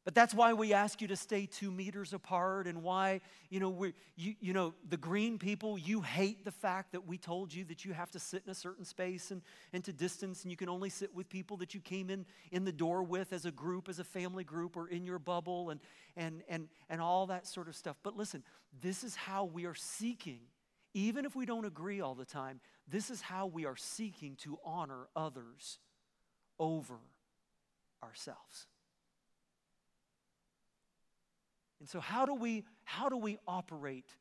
But 0.03 0.15
that's 0.15 0.33
why 0.33 0.53
we 0.53 0.73
ask 0.73 0.99
you 0.99 1.07
to 1.09 1.15
stay 1.15 1.45
two 1.45 1.69
meters 1.69 2.11
apart, 2.11 2.65
and 2.65 2.81
why, 2.81 3.21
you 3.51 3.59
know, 3.59 3.69
we 3.69 3.93
you, 4.15 4.33
you 4.39 4.51
know, 4.51 4.73
the 4.89 4.97
green 4.97 5.37
people, 5.37 5.77
you 5.77 6.01
hate 6.01 6.43
the 6.43 6.51
fact 6.51 6.93
that 6.93 7.05
we 7.05 7.19
told 7.19 7.53
you 7.53 7.63
that 7.65 7.85
you 7.85 7.93
have 7.93 8.09
to 8.11 8.19
sit 8.19 8.41
in 8.43 8.51
a 8.51 8.55
certain 8.55 8.83
space 8.83 9.29
and, 9.29 9.43
and 9.73 9.83
to 9.83 9.93
distance, 9.93 10.41
and 10.41 10.49
you 10.49 10.57
can 10.57 10.69
only 10.69 10.89
sit 10.89 11.13
with 11.13 11.29
people 11.29 11.55
that 11.57 11.75
you 11.75 11.81
came 11.81 12.09
in 12.09 12.25
in 12.51 12.65
the 12.65 12.71
door 12.71 13.03
with 13.03 13.31
as 13.31 13.45
a 13.45 13.51
group, 13.51 13.87
as 13.89 13.99
a 13.99 14.03
family 14.03 14.43
group, 14.43 14.75
or 14.75 14.87
in 14.87 15.05
your 15.05 15.19
bubble, 15.19 15.69
and, 15.69 15.79
and, 16.17 16.41
and, 16.49 16.67
and 16.89 16.99
all 16.99 17.27
that 17.27 17.45
sort 17.45 17.67
of 17.67 17.75
stuff. 17.75 17.97
But 18.01 18.17
listen, 18.17 18.43
this 18.81 19.03
is 19.03 19.15
how 19.15 19.45
we 19.45 19.65
are 19.65 19.75
seeking, 19.75 20.39
even 20.95 21.25
if 21.25 21.35
we 21.35 21.45
don't 21.45 21.65
agree 21.65 22.01
all 22.01 22.15
the 22.15 22.25
time, 22.25 22.59
this 22.87 23.11
is 23.11 23.21
how 23.21 23.45
we 23.45 23.67
are 23.67 23.77
seeking 23.77 24.35
to 24.37 24.57
honor 24.65 25.07
others 25.15 25.77
over 26.57 26.97
ourselves. 28.03 28.65
And 31.81 31.89
so 31.89 31.99
how 31.99 32.27
do 32.27 32.35
we 32.35 32.63
how 32.83 33.09
do 33.09 33.17
we 33.17 33.39
operate 33.47 34.15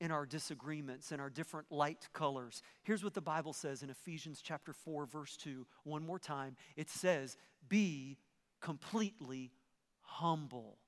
in 0.00 0.10
our 0.10 0.26
disagreements 0.26 1.12
and 1.12 1.20
our 1.20 1.30
different 1.30 1.70
light 1.70 2.08
colors? 2.12 2.62
Here's 2.82 3.04
what 3.04 3.14
the 3.14 3.20
Bible 3.20 3.52
says 3.52 3.84
in 3.84 3.90
Ephesians 3.90 4.42
chapter 4.42 4.72
4 4.72 5.06
verse 5.06 5.36
2. 5.36 5.64
One 5.84 6.04
more 6.04 6.18
time. 6.18 6.56
It 6.74 6.90
says, 6.90 7.36
"Be 7.68 8.18
completely 8.60 9.52
humble 10.00 10.78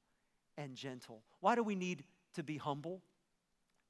and 0.57 0.75
gentle." 0.75 1.23
Why 1.39 1.55
do 1.55 1.63
we 1.63 1.77
need 1.77 2.03
to 2.35 2.43
be 2.43 2.57
humble? 2.57 3.01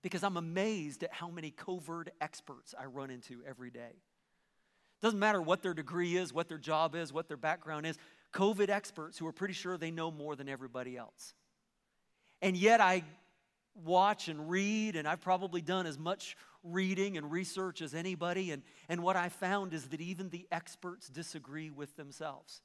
Because 0.02 0.22
I'm 0.22 0.36
amazed 0.36 1.02
at 1.04 1.14
how 1.14 1.30
many 1.30 1.50
COVID 1.50 2.10
experts 2.20 2.74
I 2.78 2.84
run 2.84 3.10
into 3.10 3.42
every 3.46 3.70
day. 3.70 4.02
Doesn't 5.00 5.18
matter 5.18 5.40
what 5.40 5.62
their 5.62 5.72
degree 5.72 6.18
is, 6.18 6.34
what 6.34 6.48
their 6.50 6.58
job 6.58 6.94
is, 6.94 7.10
what 7.10 7.26
their 7.26 7.38
background 7.38 7.86
is. 7.86 7.96
COVID 8.34 8.68
experts 8.68 9.16
who 9.16 9.26
are 9.26 9.32
pretty 9.32 9.54
sure 9.54 9.78
they 9.78 9.90
know 9.90 10.10
more 10.10 10.36
than 10.36 10.50
everybody 10.50 10.94
else. 10.94 11.32
And 12.40 12.56
yet 12.56 12.80
I 12.80 13.04
watch 13.84 14.28
and 14.28 14.48
read, 14.48 14.96
and 14.96 15.06
I've 15.06 15.20
probably 15.20 15.60
done 15.60 15.86
as 15.86 15.98
much 15.98 16.36
reading 16.62 17.16
and 17.16 17.30
research 17.30 17.80
as 17.82 17.94
anybody. 17.94 18.50
And, 18.50 18.62
and 18.88 19.02
what 19.02 19.16
I 19.16 19.28
found 19.28 19.72
is 19.72 19.88
that 19.88 20.00
even 20.00 20.30
the 20.30 20.46
experts 20.50 21.08
disagree 21.08 21.70
with 21.70 21.96
themselves. 21.96 22.60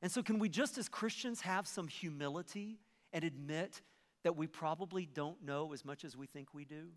And 0.00 0.10
so, 0.10 0.22
can 0.22 0.38
we 0.38 0.48
just 0.48 0.78
as 0.78 0.88
Christians 0.88 1.42
have 1.42 1.66
some 1.66 1.86
humility 1.86 2.78
and 3.12 3.24
admit 3.24 3.80
that 4.24 4.36
we 4.36 4.46
probably 4.46 5.06
don't 5.06 5.42
know 5.44 5.72
as 5.72 5.84
much 5.84 6.04
as 6.04 6.16
we 6.16 6.26
think 6.26 6.54
we 6.54 6.64
do? 6.64 6.88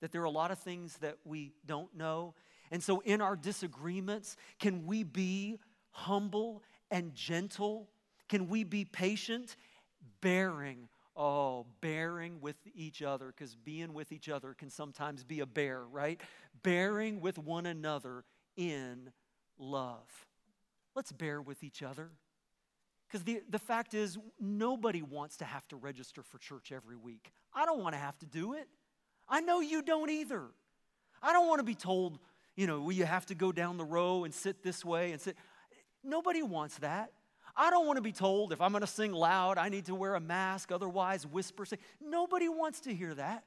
That 0.00 0.12
there 0.12 0.22
are 0.22 0.24
a 0.24 0.30
lot 0.30 0.50
of 0.50 0.58
things 0.58 0.96
that 0.98 1.16
we 1.24 1.52
don't 1.66 1.94
know. 1.94 2.34
And 2.72 2.82
so, 2.82 3.00
in 3.00 3.20
our 3.20 3.36
disagreements, 3.36 4.36
can 4.58 4.84
we 4.86 5.04
be 5.04 5.58
humble 5.92 6.62
and 6.90 7.14
gentle? 7.14 7.88
Can 8.28 8.48
we 8.48 8.64
be 8.64 8.84
patient, 8.84 9.56
bearing 10.20 10.88
Oh, 11.16 11.66
bearing 11.80 12.40
with 12.40 12.56
each 12.74 13.02
other, 13.02 13.26
because 13.26 13.56
being 13.56 13.92
with 13.92 14.12
each 14.12 14.28
other 14.28 14.54
can 14.54 14.70
sometimes 14.70 15.24
be 15.24 15.40
a 15.40 15.46
bear, 15.46 15.82
right? 15.82 16.20
Bearing 16.62 17.20
with 17.20 17.36
one 17.36 17.66
another 17.66 18.24
in 18.56 19.10
love. 19.58 20.08
Let's 20.94 21.12
bear 21.12 21.42
with 21.42 21.62
each 21.62 21.82
other. 21.82 22.10
Because 23.06 23.24
the, 23.24 23.42
the 23.48 23.58
fact 23.58 23.92
is, 23.92 24.18
nobody 24.38 25.02
wants 25.02 25.36
to 25.38 25.44
have 25.44 25.66
to 25.68 25.76
register 25.76 26.22
for 26.22 26.38
church 26.38 26.70
every 26.70 26.96
week. 26.96 27.32
I 27.52 27.66
don't 27.66 27.80
want 27.80 27.94
to 27.94 27.98
have 27.98 28.16
to 28.20 28.26
do 28.26 28.54
it. 28.54 28.68
I 29.28 29.40
know 29.40 29.60
you 29.60 29.82
don't 29.82 30.10
either. 30.10 30.44
I 31.22 31.32
don't 31.32 31.48
want 31.48 31.58
to 31.58 31.64
be 31.64 31.74
told, 31.74 32.18
you 32.56 32.68
know, 32.68 32.80
well, 32.80 32.92
you 32.92 33.04
have 33.04 33.26
to 33.26 33.34
go 33.34 33.50
down 33.50 33.78
the 33.78 33.84
row 33.84 34.24
and 34.24 34.32
sit 34.32 34.62
this 34.62 34.84
way 34.84 35.10
and 35.10 35.20
sit. 35.20 35.36
Nobody 36.04 36.42
wants 36.42 36.78
that. 36.78 37.12
I 37.56 37.70
don't 37.70 37.86
want 37.86 37.96
to 37.96 38.02
be 38.02 38.12
told 38.12 38.52
if 38.52 38.60
I'm 38.60 38.72
going 38.72 38.82
to 38.82 38.86
sing 38.86 39.12
loud, 39.12 39.58
I 39.58 39.68
need 39.68 39.86
to 39.86 39.94
wear 39.94 40.14
a 40.14 40.20
mask, 40.20 40.72
otherwise, 40.72 41.26
whisper. 41.26 41.64
Sing. 41.64 41.78
Nobody 42.00 42.48
wants 42.48 42.80
to 42.80 42.94
hear 42.94 43.14
that. 43.14 43.44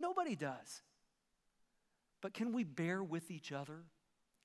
Nobody 0.00 0.34
does. 0.34 0.82
But 2.20 2.34
can 2.34 2.52
we 2.52 2.64
bear 2.64 3.02
with 3.02 3.30
each 3.30 3.52
other 3.52 3.84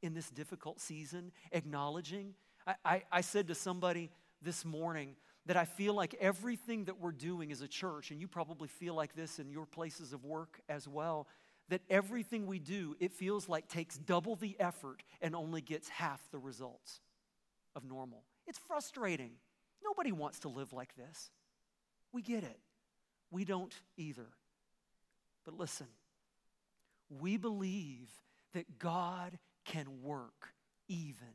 in 0.02 0.14
this 0.14 0.30
difficult 0.30 0.80
season, 0.80 1.32
acknowledging? 1.52 2.34
I, 2.66 2.76
I, 2.84 3.04
I 3.12 3.22
said 3.22 3.48
to 3.48 3.56
somebody 3.56 4.10
this 4.42 4.66
morning 4.66 5.16
that 5.46 5.58
I 5.58 5.66
feel 5.66 5.94
like 5.94 6.14
everything 6.20 6.86
that 6.86 7.00
we're 7.00 7.12
doing 7.12 7.52
as 7.52 7.62
a 7.62 7.68
church, 7.68 8.12
and 8.12 8.20
you 8.20 8.28
probably 8.28 8.68
feel 8.68 8.94
like 8.94 9.16
this 9.16 9.40
in 9.40 9.50
your 9.50 9.66
places 9.66 10.12
of 10.12 10.26
work 10.26 10.60
as 10.68 10.88
well, 10.88 11.28
that 11.70 11.82
everything 11.90 12.48
we 12.48 12.60
do, 12.60 12.96
it 13.00 13.12
feels 13.14 13.48
like 13.48 13.68
takes 13.68 13.98
double 13.98 14.36
the 14.36 14.56
effort 14.60 15.04
and 15.22 15.36
only 15.36 15.62
gets 15.62 15.90
half 15.90 16.22
the 16.32 16.40
results 16.40 17.02
of 17.76 17.84
normal. 17.84 18.24
It's 18.48 18.60
frustrating. 18.60 19.32
Nobody 19.84 20.12
wants 20.12 20.40
to 20.40 20.50
live 20.50 20.74
like 20.74 20.96
this. 20.96 21.30
We 22.12 22.22
get 22.22 22.44
it. 22.44 22.60
We 23.30 23.46
don't 23.46 23.74
either. 23.98 24.28
But 25.46 25.58
listen, 25.58 25.88
we 27.10 27.38
believe 27.38 28.10
that 28.54 28.80
God 28.80 29.38
can 29.66 30.02
work 30.02 30.54
even 30.88 31.28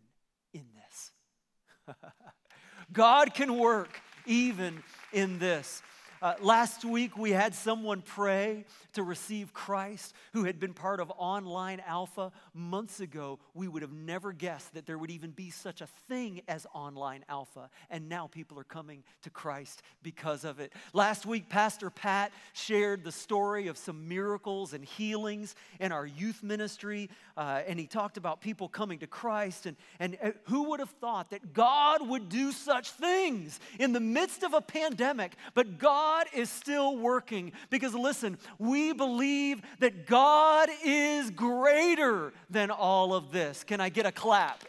in 0.53 0.64
this. 0.75 1.96
God 2.92 3.35
can 3.35 3.59
work 3.59 4.01
even 4.27 4.83
in 5.12 5.38
this. 5.38 5.83
Uh, 6.22 6.35
last 6.40 6.85
week, 6.85 7.18
we 7.18 7.32
had 7.32 7.52
someone 7.52 8.00
pray 8.00 8.64
to 8.92 9.02
receive 9.02 9.52
Christ 9.52 10.14
who 10.32 10.44
had 10.44 10.61
been 10.61 10.72
part 10.72 11.00
of 11.00 11.11
online 11.18 11.82
alpha 11.85 12.30
months 12.54 13.00
ago. 13.00 13.40
We 13.54 13.66
would 13.66 13.82
have 13.82 13.92
never 13.92 14.32
guessed 14.32 14.72
that 14.74 14.87
there 14.87 14.96
would 14.98 15.11
even 15.11 15.32
be 15.32 15.50
such 15.50 15.80
a 15.80 15.88
thing 16.06 16.42
as 16.46 16.64
online 16.72 17.24
alpha. 17.28 17.70
And 17.90 18.08
now 18.08 18.28
people 18.28 18.56
are 18.61 18.64
coming 18.64 19.02
to 19.22 19.30
Christ 19.30 19.82
because 20.04 20.44
of 20.44 20.61
it. 20.61 20.72
Last 20.92 21.26
week, 21.26 21.48
Pastor 21.48 21.90
Pat 21.90 22.30
shared 22.52 23.02
the 23.02 23.11
story 23.11 23.66
of 23.66 23.76
some 23.76 24.06
miracles 24.06 24.74
and 24.74 24.85
healings 24.85 25.56
in 25.80 25.90
our 25.90 26.06
youth 26.06 26.44
ministry. 26.44 27.11
Uh, 27.37 27.62
and 27.66 27.80
he 27.80 27.88
talked 27.88 28.16
about 28.16 28.40
people 28.40 28.68
coming 28.68 29.00
to 29.00 29.08
Christ. 29.08 29.66
And, 29.66 29.76
and 29.98 30.16
uh, 30.22 30.30
who 30.44 30.70
would 30.70 30.78
have 30.78 30.90
thought 31.00 31.30
that 31.30 31.52
God 31.52 32.06
would 32.06 32.28
do 32.28 32.52
such 32.52 32.92
things 32.92 33.58
in 33.80 33.92
the 33.92 33.98
midst 33.98 34.44
of 34.44 34.54
a 34.54 34.61
pandemic? 34.61 35.35
But 35.54 35.80
God 35.80 36.12
God 36.12 36.27
is 36.35 36.51
still 36.51 36.98
working 36.98 37.53
because 37.70 37.94
listen, 37.94 38.37
we 38.59 38.92
believe 38.92 39.62
that 39.79 40.07
God 40.07 40.68
is 40.85 41.31
greater 41.31 42.35
than 42.51 42.70
all 42.70 43.14
of 43.14 43.33
this. 43.33 43.64
Can 43.64 43.81
I 43.81 43.88
get 43.88 44.05
a 44.05 44.12
clap 44.12 44.62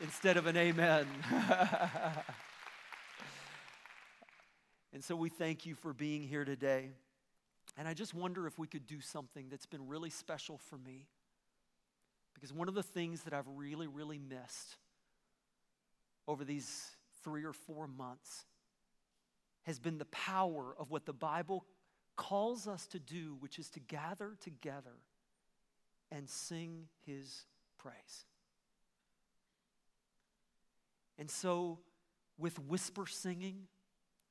instead 0.00 0.38
of 0.38 0.46
an 0.46 0.56
amen? 0.56 1.06
and 4.94 5.04
so 5.04 5.14
we 5.14 5.28
thank 5.28 5.66
you 5.66 5.74
for 5.74 5.92
being 5.92 6.22
here 6.22 6.46
today. 6.46 6.88
And 7.76 7.86
I 7.86 7.92
just 7.92 8.14
wonder 8.14 8.46
if 8.46 8.58
we 8.58 8.66
could 8.66 8.86
do 8.86 9.02
something 9.02 9.48
that's 9.50 9.66
been 9.66 9.86
really 9.86 10.08
special 10.10 10.56
for 10.56 10.78
me. 10.78 11.06
Because 12.32 12.50
one 12.50 12.68
of 12.68 12.74
the 12.74 12.82
things 12.82 13.24
that 13.24 13.34
I've 13.34 13.48
really, 13.48 13.88
really 13.88 14.18
missed 14.18 14.76
over 16.26 16.44
these 16.44 16.82
three 17.22 17.44
or 17.44 17.52
four 17.52 17.86
months 17.86 18.46
has 19.64 19.78
been 19.78 19.98
the 19.98 20.04
power 20.06 20.74
of 20.78 20.90
what 20.90 21.06
the 21.06 21.12
Bible 21.12 21.66
calls 22.16 22.68
us 22.68 22.86
to 22.88 22.98
do, 22.98 23.36
which 23.40 23.58
is 23.58 23.68
to 23.70 23.80
gather 23.80 24.36
together 24.40 24.96
and 26.10 26.28
sing 26.28 26.86
his 27.06 27.46
praise. 27.78 28.26
And 31.18 31.30
so, 31.30 31.80
with 32.38 32.58
whisper 32.58 33.06
singing 33.06 33.68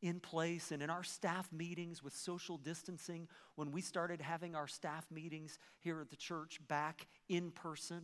in 0.02 0.20
place 0.20 0.72
and 0.72 0.84
in 0.84 0.90
our 0.90 1.04
staff 1.04 1.52
meetings 1.52 2.04
with 2.04 2.14
social 2.14 2.58
distancing, 2.58 3.28
when 3.56 3.72
we 3.72 3.82
started 3.82 4.22
having 4.22 4.56
our 4.56 4.68
staff 4.68 5.06
meetings 5.10 5.58
here 5.80 6.02
at 6.02 6.10
the 6.10 6.16
church 6.16 6.60
back 6.68 7.08
in 7.30 7.52
person, 7.52 8.02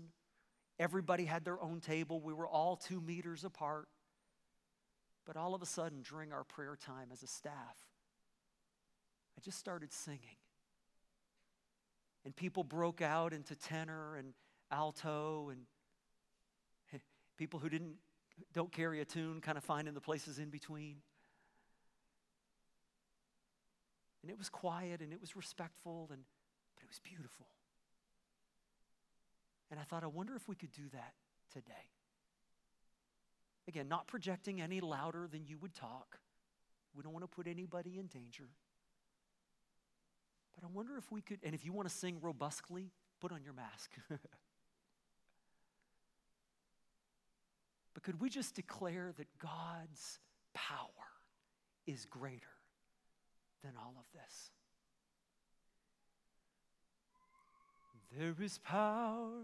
everybody 0.80 1.26
had 1.26 1.44
their 1.44 1.62
own 1.62 1.82
table. 1.82 2.22
We 2.22 2.34
were 2.34 2.48
all 2.48 2.78
two 2.78 3.02
meters 3.02 3.44
apart. 3.44 3.90
But 5.30 5.38
all 5.38 5.54
of 5.54 5.62
a 5.62 5.66
sudden, 5.68 6.02
during 6.02 6.34
our 6.34 6.44
prayer 6.44 6.76
time 6.76 7.10
as 7.14 7.22
a 7.22 7.28
staff, 7.28 7.78
I 9.38 9.42
just 9.42 9.60
started 9.60 9.94
singing. 9.94 10.38
And 12.26 12.36
people 12.36 12.64
broke 12.64 13.00
out 13.00 13.32
into 13.32 13.56
tenor 13.56 14.16
and 14.16 14.34
alto, 14.72 15.52
and 15.52 15.62
people 17.38 17.60
who 17.60 17.70
didn't, 17.70 17.94
don't 18.56 18.72
carry 18.72 19.02
a 19.02 19.06
tune 19.06 19.40
kind 19.40 19.56
of 19.56 19.64
finding 19.64 19.94
the 19.94 20.02
places 20.02 20.40
in 20.40 20.50
between. 20.50 20.96
And 24.24 24.32
it 24.32 24.38
was 24.40 24.50
quiet 24.50 25.00
and 25.00 25.14
it 25.14 25.22
was 25.22 25.36
respectful, 25.36 26.10
and, 26.12 26.24
but 26.76 26.84
it 26.84 26.90
was 26.90 27.00
beautiful. 27.04 27.46
And 29.70 29.80
I 29.80 29.84
thought, 29.84 30.04
I 30.04 30.08
wonder 30.08 30.36
if 30.36 30.50
we 30.50 30.56
could 30.56 30.72
do 30.72 30.90
that 30.92 31.14
today. 31.54 31.99
Again, 33.70 33.88
not 33.88 34.08
projecting 34.08 34.60
any 34.60 34.82
louder 34.82 35.28
than 35.32 35.46
you 35.46 35.58
would 35.60 35.76
talk. 35.76 36.20
We 36.96 37.04
don't 37.04 37.14
want 37.14 37.24
to 37.24 37.28
put 37.28 37.48
anybody 37.48 38.00
in 38.00 38.08
danger. 38.08 38.50
But 40.56 40.64
I 40.66 40.68
wonder 40.74 40.98
if 40.98 41.12
we 41.12 41.22
could, 41.22 41.40
and 41.44 41.54
if 41.54 41.64
you 41.64 41.72
want 41.72 41.88
to 41.88 41.94
sing 41.96 42.18
robustly, 42.20 42.92
put 43.22 43.32
on 43.32 43.44
your 43.44 43.54
mask. 43.54 43.92
but 47.94 48.04
could 48.04 48.20
we 48.20 48.28
just 48.28 48.56
declare 48.56 49.14
that 49.18 49.28
God's 49.38 50.18
power 50.56 50.90
is 51.86 52.06
greater 52.06 52.58
than 53.64 53.74
all 53.78 53.94
of 53.98 54.06
this. 54.14 54.52
There 58.18 58.36
is 58.44 58.58
power 58.58 59.44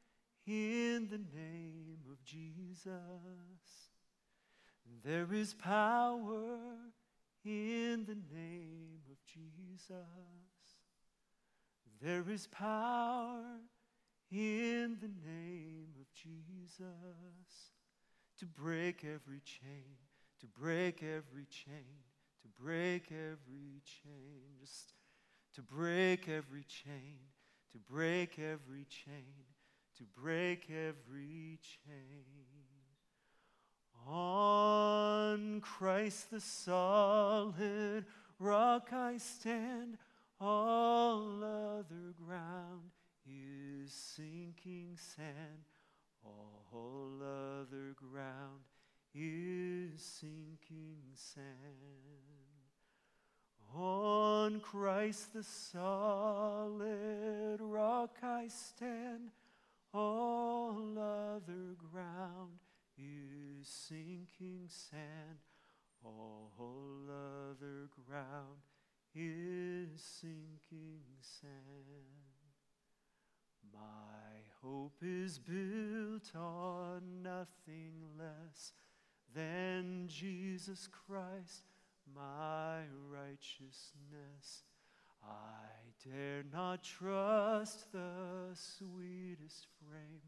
in 0.47 1.07
the 1.09 1.21
name 1.37 1.99
of 2.11 2.23
Jesus. 2.23 2.91
There 5.03 5.33
is 5.33 5.53
power 5.53 6.57
in 7.43 8.05
the 8.05 8.17
name 8.35 9.01
of 9.09 9.17
Jesus. 9.25 9.95
There 12.01 12.29
is 12.29 12.47
power 12.47 13.43
in 14.31 14.97
the 14.99 15.11
name 15.29 15.89
of 15.99 16.11
Jesus 16.13 16.85
to 18.39 18.45
break 18.45 19.03
every 19.03 19.41
chain, 19.41 19.97
to 20.39 20.47
break 20.47 21.03
every 21.03 21.45
chain, 21.45 22.01
to 22.41 22.47
break 22.63 23.11
every 23.11 23.81
chain, 23.85 24.55
just 24.59 24.93
to 25.53 25.61
break 25.61 26.27
every 26.27 26.63
chain, 26.63 27.19
to 27.71 27.77
break 27.77 28.39
every 28.39 28.85
chain, 28.85 29.45
to 29.97 30.03
break 30.19 30.69
every 30.69 31.59
chain. 31.61 32.25
On 34.07 35.61
Christ 35.61 36.31
the 36.31 36.39
solid 36.39 38.05
rock 38.39 38.89
I 38.91 39.17
stand, 39.17 39.97
all 40.39 41.43
other 41.43 42.13
ground 42.25 42.91
is 43.25 43.93
sinking 43.93 44.97
sand. 44.97 45.65
All 46.23 47.21
other 47.21 47.93
ground 47.95 48.61
is 49.13 50.01
sinking 50.01 51.13
sand. 51.13 51.45
On 53.75 54.59
Christ 54.59 55.33
the 55.33 55.43
solid 55.43 56.81
rock 57.59 58.17
I 58.23 58.47
stand, 58.47 59.31
all 59.93 60.97
other 60.97 61.75
ground 61.91 62.59
is 62.97 63.67
sinking 63.67 64.65
sand. 64.67 65.39
All 66.03 66.51
other 67.09 67.89
ground 68.07 68.61
is 69.13 70.01
sinking 70.01 71.01
sand. 71.19 71.51
My 73.73 74.41
hope 74.61 74.97
is 75.01 75.39
built 75.39 76.35
on 76.35 77.21
nothing 77.21 77.93
less 78.17 78.73
than 79.33 80.07
Jesus 80.07 80.87
Christ, 80.87 81.63
my 82.13 82.83
righteousness. 83.09 84.63
I 85.23 85.65
dare 86.03 86.43
not 86.51 86.83
trust 86.83 87.91
the 87.91 88.53
sweetest 88.53 89.67
frame, 89.79 90.21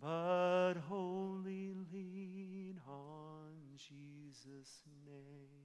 but 0.00 0.74
wholly 0.88 1.74
lean 1.92 2.80
on 2.88 3.52
Jesus' 3.76 4.82
name. 5.06 5.64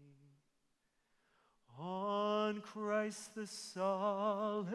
On 1.79 2.59
Christ 2.61 3.35
the 3.35 3.47
solid 3.47 4.67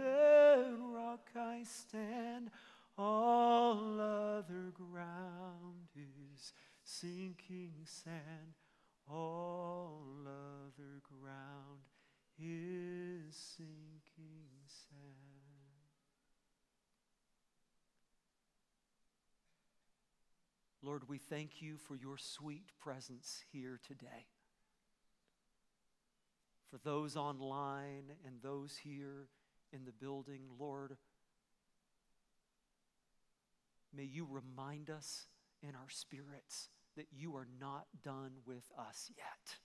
rock 0.81 1.29
I 1.37 1.63
stand, 1.65 2.51
all 2.97 4.01
other 4.01 4.73
ground 4.73 5.91
is 5.95 6.53
sinking 6.83 7.75
sand. 7.85 8.55
All 9.07 10.03
other 10.25 11.03
ground 11.03 11.83
is 12.39 13.35
sinking 13.57 14.49
sand. 14.67 15.15
Lord, 20.83 21.09
we 21.09 21.19
thank 21.19 21.63
you 21.63 21.77
for 21.79 21.97
your 21.97 22.19
sweet 22.19 22.71
presence 22.79 23.43
here 23.53 23.81
today 23.87 24.27
for 26.75 26.79
those 26.89 27.17
online 27.17 28.11
and 28.27 28.43
those 28.43 28.77
here 28.83 29.29
in 29.73 29.85
the 29.85 29.93
building, 29.93 30.43
Lord, 30.59 30.97
may 33.97 34.03
you 34.03 34.27
remind 34.29 34.91
us 34.91 35.29
in 35.63 35.77
our 35.77 35.89
spirits 35.89 36.69
that 36.97 37.07
you 37.17 37.37
are 37.37 37.47
not 37.61 37.87
done 38.03 38.33
with 38.45 38.73
us 38.77 39.09
yet 39.17 39.59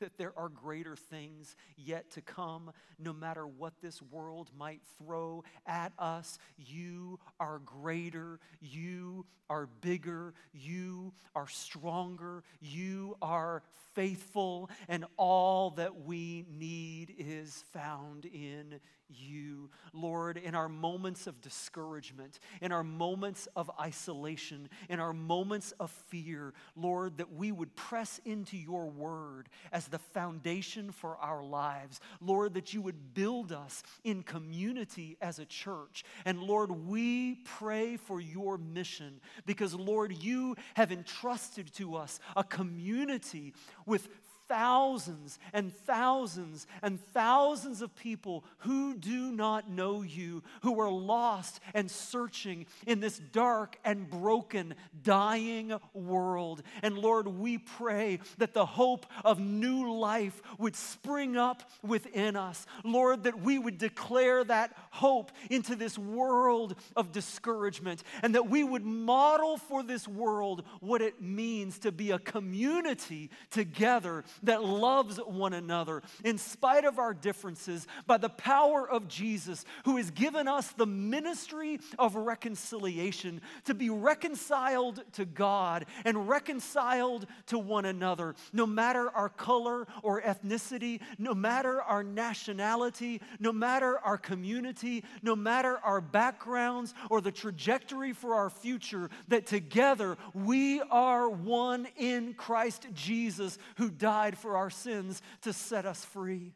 that 0.00 0.18
there 0.18 0.32
are 0.36 0.48
greater 0.48 0.96
things 0.96 1.56
yet 1.76 2.10
to 2.12 2.20
come. 2.20 2.72
No 2.98 3.12
matter 3.12 3.46
what 3.46 3.74
this 3.80 4.00
world 4.02 4.50
might 4.56 4.80
throw 4.98 5.44
at 5.66 5.92
us, 5.98 6.38
you 6.56 7.18
are 7.40 7.60
greater, 7.60 8.40
you 8.60 9.26
are 9.48 9.66
bigger, 9.80 10.34
you 10.52 11.12
are 11.34 11.48
stronger, 11.48 12.42
you 12.60 13.16
are 13.22 13.62
faithful, 13.94 14.68
and 14.88 15.04
all 15.16 15.70
that 15.70 16.04
we 16.04 16.44
need 16.50 17.14
is 17.18 17.64
found 17.72 18.24
in 18.24 18.80
you. 19.08 19.70
Lord, 19.92 20.36
in 20.36 20.54
our 20.54 20.68
moments 20.68 21.26
of 21.26 21.40
discouragement, 21.40 22.40
in 22.60 22.72
our 22.72 22.82
moments 22.82 23.48
of 23.54 23.70
isolation, 23.80 24.68
in 24.88 25.00
our 25.00 25.12
moments 25.12 25.72
of 25.78 25.90
fear, 26.08 26.52
Lord, 26.74 27.18
that 27.18 27.32
we 27.32 27.52
would 27.52 27.74
press 27.76 28.20
into 28.24 28.56
your 28.56 28.86
word 28.86 29.48
as 29.72 29.85
the 29.86 29.98
foundation 29.98 30.92
for 30.92 31.16
our 31.18 31.42
lives. 31.42 32.00
Lord, 32.20 32.54
that 32.54 32.74
you 32.74 32.82
would 32.82 33.14
build 33.14 33.52
us 33.52 33.82
in 34.04 34.22
community 34.22 35.16
as 35.20 35.38
a 35.38 35.44
church. 35.44 36.04
And 36.24 36.42
Lord, 36.42 36.70
we 36.70 37.36
pray 37.44 37.96
for 37.96 38.20
your 38.20 38.58
mission 38.58 39.20
because, 39.46 39.74
Lord, 39.74 40.22
you 40.22 40.56
have 40.74 40.92
entrusted 40.92 41.72
to 41.74 41.96
us 41.96 42.20
a 42.36 42.44
community 42.44 43.54
with 43.84 44.08
thousands 44.48 45.38
and 45.52 45.74
thousands 45.74 46.66
and 46.82 47.00
thousands 47.12 47.82
of 47.82 47.94
people 47.96 48.44
who 48.58 48.94
do 48.94 49.32
not 49.32 49.70
know 49.70 50.02
you, 50.02 50.42
who 50.62 50.80
are 50.80 50.90
lost 50.90 51.60
and 51.74 51.90
searching 51.90 52.66
in 52.86 53.00
this 53.00 53.18
dark 53.18 53.76
and 53.84 54.08
broken, 54.08 54.74
dying 55.02 55.78
world. 55.92 56.62
And 56.82 56.98
Lord, 56.98 57.28
we 57.28 57.58
pray 57.58 58.20
that 58.38 58.54
the 58.54 58.66
hope 58.66 59.06
of 59.24 59.38
new 59.38 59.92
life 59.92 60.42
would 60.58 60.76
spring 60.76 61.36
up 61.36 61.68
within 61.82 62.36
us. 62.36 62.66
Lord, 62.84 63.24
that 63.24 63.40
we 63.40 63.58
would 63.58 63.78
declare 63.78 64.44
that 64.44 64.72
hope 64.90 65.32
into 65.50 65.76
this 65.76 65.98
world 65.98 66.74
of 66.94 67.12
discouragement 67.12 68.02
and 68.22 68.34
that 68.34 68.48
we 68.48 68.64
would 68.64 68.84
model 68.84 69.56
for 69.56 69.82
this 69.82 70.06
world 70.08 70.64
what 70.80 71.02
it 71.02 71.20
means 71.20 71.78
to 71.80 71.92
be 71.92 72.10
a 72.10 72.18
community 72.18 73.30
together 73.50 74.24
that 74.42 74.64
loves 74.64 75.18
one 75.18 75.52
another 75.52 76.02
in 76.24 76.38
spite 76.38 76.84
of 76.84 76.98
our 76.98 77.14
differences 77.14 77.86
by 78.06 78.16
the 78.16 78.28
power 78.28 78.88
of 78.88 79.08
Jesus, 79.08 79.64
who 79.84 79.96
has 79.96 80.10
given 80.10 80.48
us 80.48 80.72
the 80.72 80.86
ministry 80.86 81.78
of 81.98 82.16
reconciliation 82.16 83.40
to 83.64 83.74
be 83.74 83.90
reconciled 83.90 85.02
to 85.12 85.24
God 85.24 85.86
and 86.04 86.28
reconciled 86.28 87.26
to 87.46 87.58
one 87.58 87.84
another, 87.84 88.34
no 88.52 88.66
matter 88.66 89.10
our 89.10 89.28
color 89.28 89.86
or 90.02 90.20
ethnicity, 90.22 91.00
no 91.18 91.34
matter 91.34 91.82
our 91.82 92.02
nationality, 92.02 93.20
no 93.38 93.52
matter 93.52 93.98
our 93.98 94.18
community, 94.18 95.04
no 95.22 95.36
matter 95.36 95.78
our 95.78 96.00
backgrounds 96.00 96.94
or 97.10 97.20
the 97.20 97.32
trajectory 97.32 98.12
for 98.12 98.34
our 98.34 98.50
future, 98.50 99.10
that 99.28 99.46
together 99.46 100.16
we 100.34 100.80
are 100.90 101.28
one 101.28 101.86
in 101.96 102.34
Christ 102.34 102.86
Jesus 102.92 103.58
who 103.76 103.90
died 103.90 104.25
for 104.34 104.56
our 104.56 104.70
sins 104.70 105.20
to 105.42 105.52
set 105.52 105.84
us 105.84 106.02
free. 106.06 106.54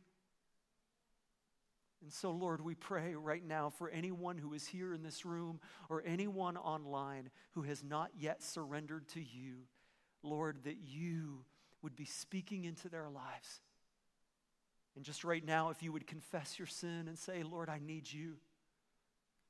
And 2.03 2.11
so, 2.11 2.31
Lord, 2.31 2.63
we 2.63 2.75
pray 2.75 3.15
right 3.15 3.47
now 3.47 3.69
for 3.69 3.91
anyone 3.91 4.39
who 4.39 4.55
is 4.55 4.67
here 4.67 4.95
in 4.95 5.03
this 5.03 5.27
room 5.27 5.61
or 5.91 6.03
anyone 6.07 6.57
online 6.57 7.29
who 7.51 7.61
has 7.63 7.85
not 7.85 8.11
yet 8.19 8.43
surrendered 8.43 9.07
to 9.09 9.21
you, 9.21 9.67
Lord, 10.23 10.65
that 10.65 10.79
you 10.83 11.45
would 11.83 11.97
be 11.97 12.07
speaking 12.07 12.65
into 12.65 12.89
their 12.89 13.11
lives, 13.11 13.61
And 14.97 15.05
just 15.05 15.25
right 15.25 15.45
now, 15.45 15.71
if 15.71 15.83
you 15.83 15.93
would 15.93 16.07
confess 16.07 16.59
your 16.59 16.67
sin 16.67 17.07
and 17.09 17.19
say, 17.19 17.43
Lord, 17.43 17.69
I 17.69 17.79
need 17.79 18.11
you. 18.13 18.37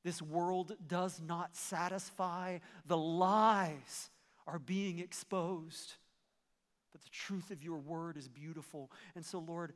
This 0.02 0.22
world 0.22 0.72
does 0.86 1.20
not 1.20 1.56
satisfy. 1.56 2.58
The 2.86 2.96
lies 2.96 4.10
are 4.46 4.58
being 4.58 4.98
exposed. 4.98 5.94
But 6.92 7.02
the 7.02 7.10
truth 7.10 7.50
of 7.50 7.62
your 7.62 7.78
word 7.78 8.16
is 8.16 8.28
beautiful. 8.28 8.90
And 9.14 9.24
so, 9.24 9.38
Lord, 9.38 9.72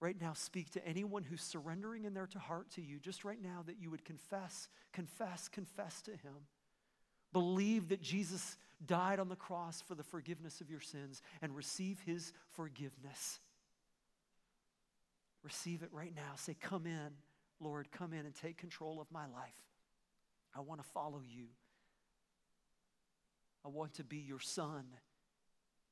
right 0.00 0.20
now, 0.20 0.32
speak 0.34 0.70
to 0.72 0.86
anyone 0.86 1.22
who's 1.22 1.42
surrendering 1.42 2.04
in 2.04 2.14
their 2.14 2.28
heart 2.38 2.70
to 2.72 2.82
you, 2.82 2.98
just 2.98 3.24
right 3.24 3.42
now, 3.42 3.62
that 3.66 3.80
you 3.80 3.90
would 3.90 4.04
confess, 4.04 4.68
confess, 4.92 5.48
confess 5.48 6.02
to 6.02 6.10
him. 6.10 6.46
Believe 7.32 7.88
that 7.88 8.02
Jesus 8.02 8.58
died 8.84 9.18
on 9.18 9.28
the 9.28 9.36
cross 9.36 9.80
for 9.80 9.94
the 9.94 10.02
forgiveness 10.02 10.60
of 10.60 10.70
your 10.70 10.80
sins 10.80 11.22
and 11.40 11.56
receive 11.56 12.00
his 12.04 12.32
forgiveness. 12.50 13.40
Receive 15.42 15.82
it 15.82 15.88
right 15.92 16.14
now. 16.14 16.34
Say, 16.36 16.54
Come 16.60 16.86
in, 16.86 17.10
Lord, 17.60 17.90
come 17.90 18.12
in 18.12 18.26
and 18.26 18.34
take 18.34 18.58
control 18.58 19.00
of 19.00 19.10
my 19.10 19.26
life. 19.26 19.54
I 20.54 20.60
want 20.60 20.82
to 20.82 20.88
follow 20.88 21.22
you. 21.26 21.46
I 23.64 23.68
want 23.68 23.94
to 23.94 24.04
be 24.04 24.18
your 24.18 24.40
son, 24.40 24.84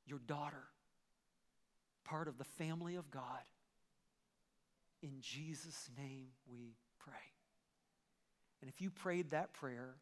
your 0.07 0.21
daughter, 0.27 0.65
part 2.05 2.29
of 2.29 2.39
the 2.39 2.45
family 2.45 2.97
of 2.97 3.11
God. 3.11 3.43
In 5.03 5.21
Jesus' 5.21 5.89
name 5.97 6.29
we 6.51 6.75
pray. 6.99 7.15
And 8.61 8.69
if 8.69 8.81
you 8.81 8.91
prayed 8.91 9.31
that 9.31 9.53
prayer, 9.55 9.95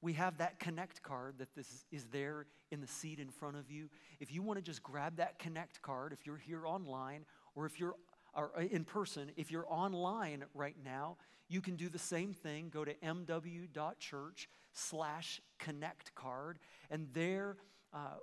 we 0.00 0.14
have 0.14 0.38
that 0.38 0.58
connect 0.58 1.02
card 1.02 1.34
that 1.38 1.54
this 1.54 1.84
is 1.90 2.04
there 2.12 2.46
in 2.70 2.80
the 2.80 2.86
seat 2.86 3.18
in 3.18 3.28
front 3.28 3.56
of 3.56 3.70
you. 3.70 3.88
If 4.20 4.32
you 4.32 4.42
want 4.42 4.58
to 4.58 4.62
just 4.62 4.82
grab 4.82 5.16
that 5.16 5.38
connect 5.38 5.82
card, 5.82 6.12
if 6.12 6.26
you're 6.26 6.36
here 6.36 6.66
online 6.66 7.24
or 7.54 7.66
if 7.66 7.78
you're 7.80 7.94
or 8.36 8.50
uh, 8.56 8.60
in 8.60 8.84
person, 8.84 9.30
if 9.36 9.50
you're 9.50 9.66
online 9.68 10.44
right 10.54 10.76
now, 10.84 11.16
you 11.48 11.60
can 11.60 11.76
do 11.76 11.88
the 11.88 11.98
same 11.98 12.34
thing. 12.34 12.68
Go 12.68 12.84
to 12.84 12.94
mw.church 12.94 14.48
slash 14.72 15.40
connect 15.58 16.14
card. 16.14 16.58
And 16.90 17.08
there, 17.12 17.56
uh, 17.94 18.18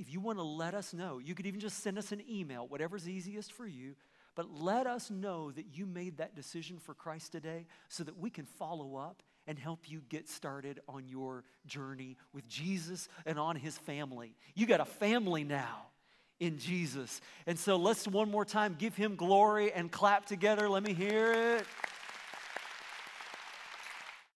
if 0.00 0.10
you 0.10 0.18
want 0.18 0.38
to 0.38 0.42
let 0.42 0.74
us 0.74 0.94
know, 0.94 1.18
you 1.18 1.34
could 1.34 1.46
even 1.46 1.60
just 1.60 1.82
send 1.82 1.98
us 1.98 2.10
an 2.10 2.22
email, 2.28 2.66
whatever's 2.66 3.06
easiest 3.06 3.52
for 3.52 3.66
you. 3.66 3.94
But 4.34 4.46
let 4.50 4.86
us 4.86 5.10
know 5.10 5.50
that 5.50 5.76
you 5.76 5.84
made 5.84 6.16
that 6.16 6.34
decision 6.34 6.78
for 6.78 6.94
Christ 6.94 7.32
today 7.32 7.66
so 7.88 8.02
that 8.04 8.18
we 8.18 8.30
can 8.30 8.46
follow 8.46 8.96
up 8.96 9.22
and 9.46 9.58
help 9.58 9.90
you 9.90 10.00
get 10.08 10.28
started 10.28 10.80
on 10.88 11.06
your 11.06 11.44
journey 11.66 12.16
with 12.32 12.48
Jesus 12.48 13.08
and 13.26 13.38
on 13.38 13.56
his 13.56 13.76
family. 13.76 14.34
You 14.54 14.66
got 14.66 14.80
a 14.80 14.86
family 14.86 15.44
now 15.44 15.88
in 16.38 16.58
Jesus. 16.58 17.20
And 17.46 17.58
so 17.58 17.76
let's 17.76 18.08
one 18.08 18.30
more 18.30 18.46
time 18.46 18.76
give 18.78 18.94
him 18.94 19.16
glory 19.16 19.72
and 19.72 19.92
clap 19.92 20.24
together. 20.24 20.68
Let 20.68 20.82
me 20.82 20.94
hear 20.94 21.32
it. 21.32 21.66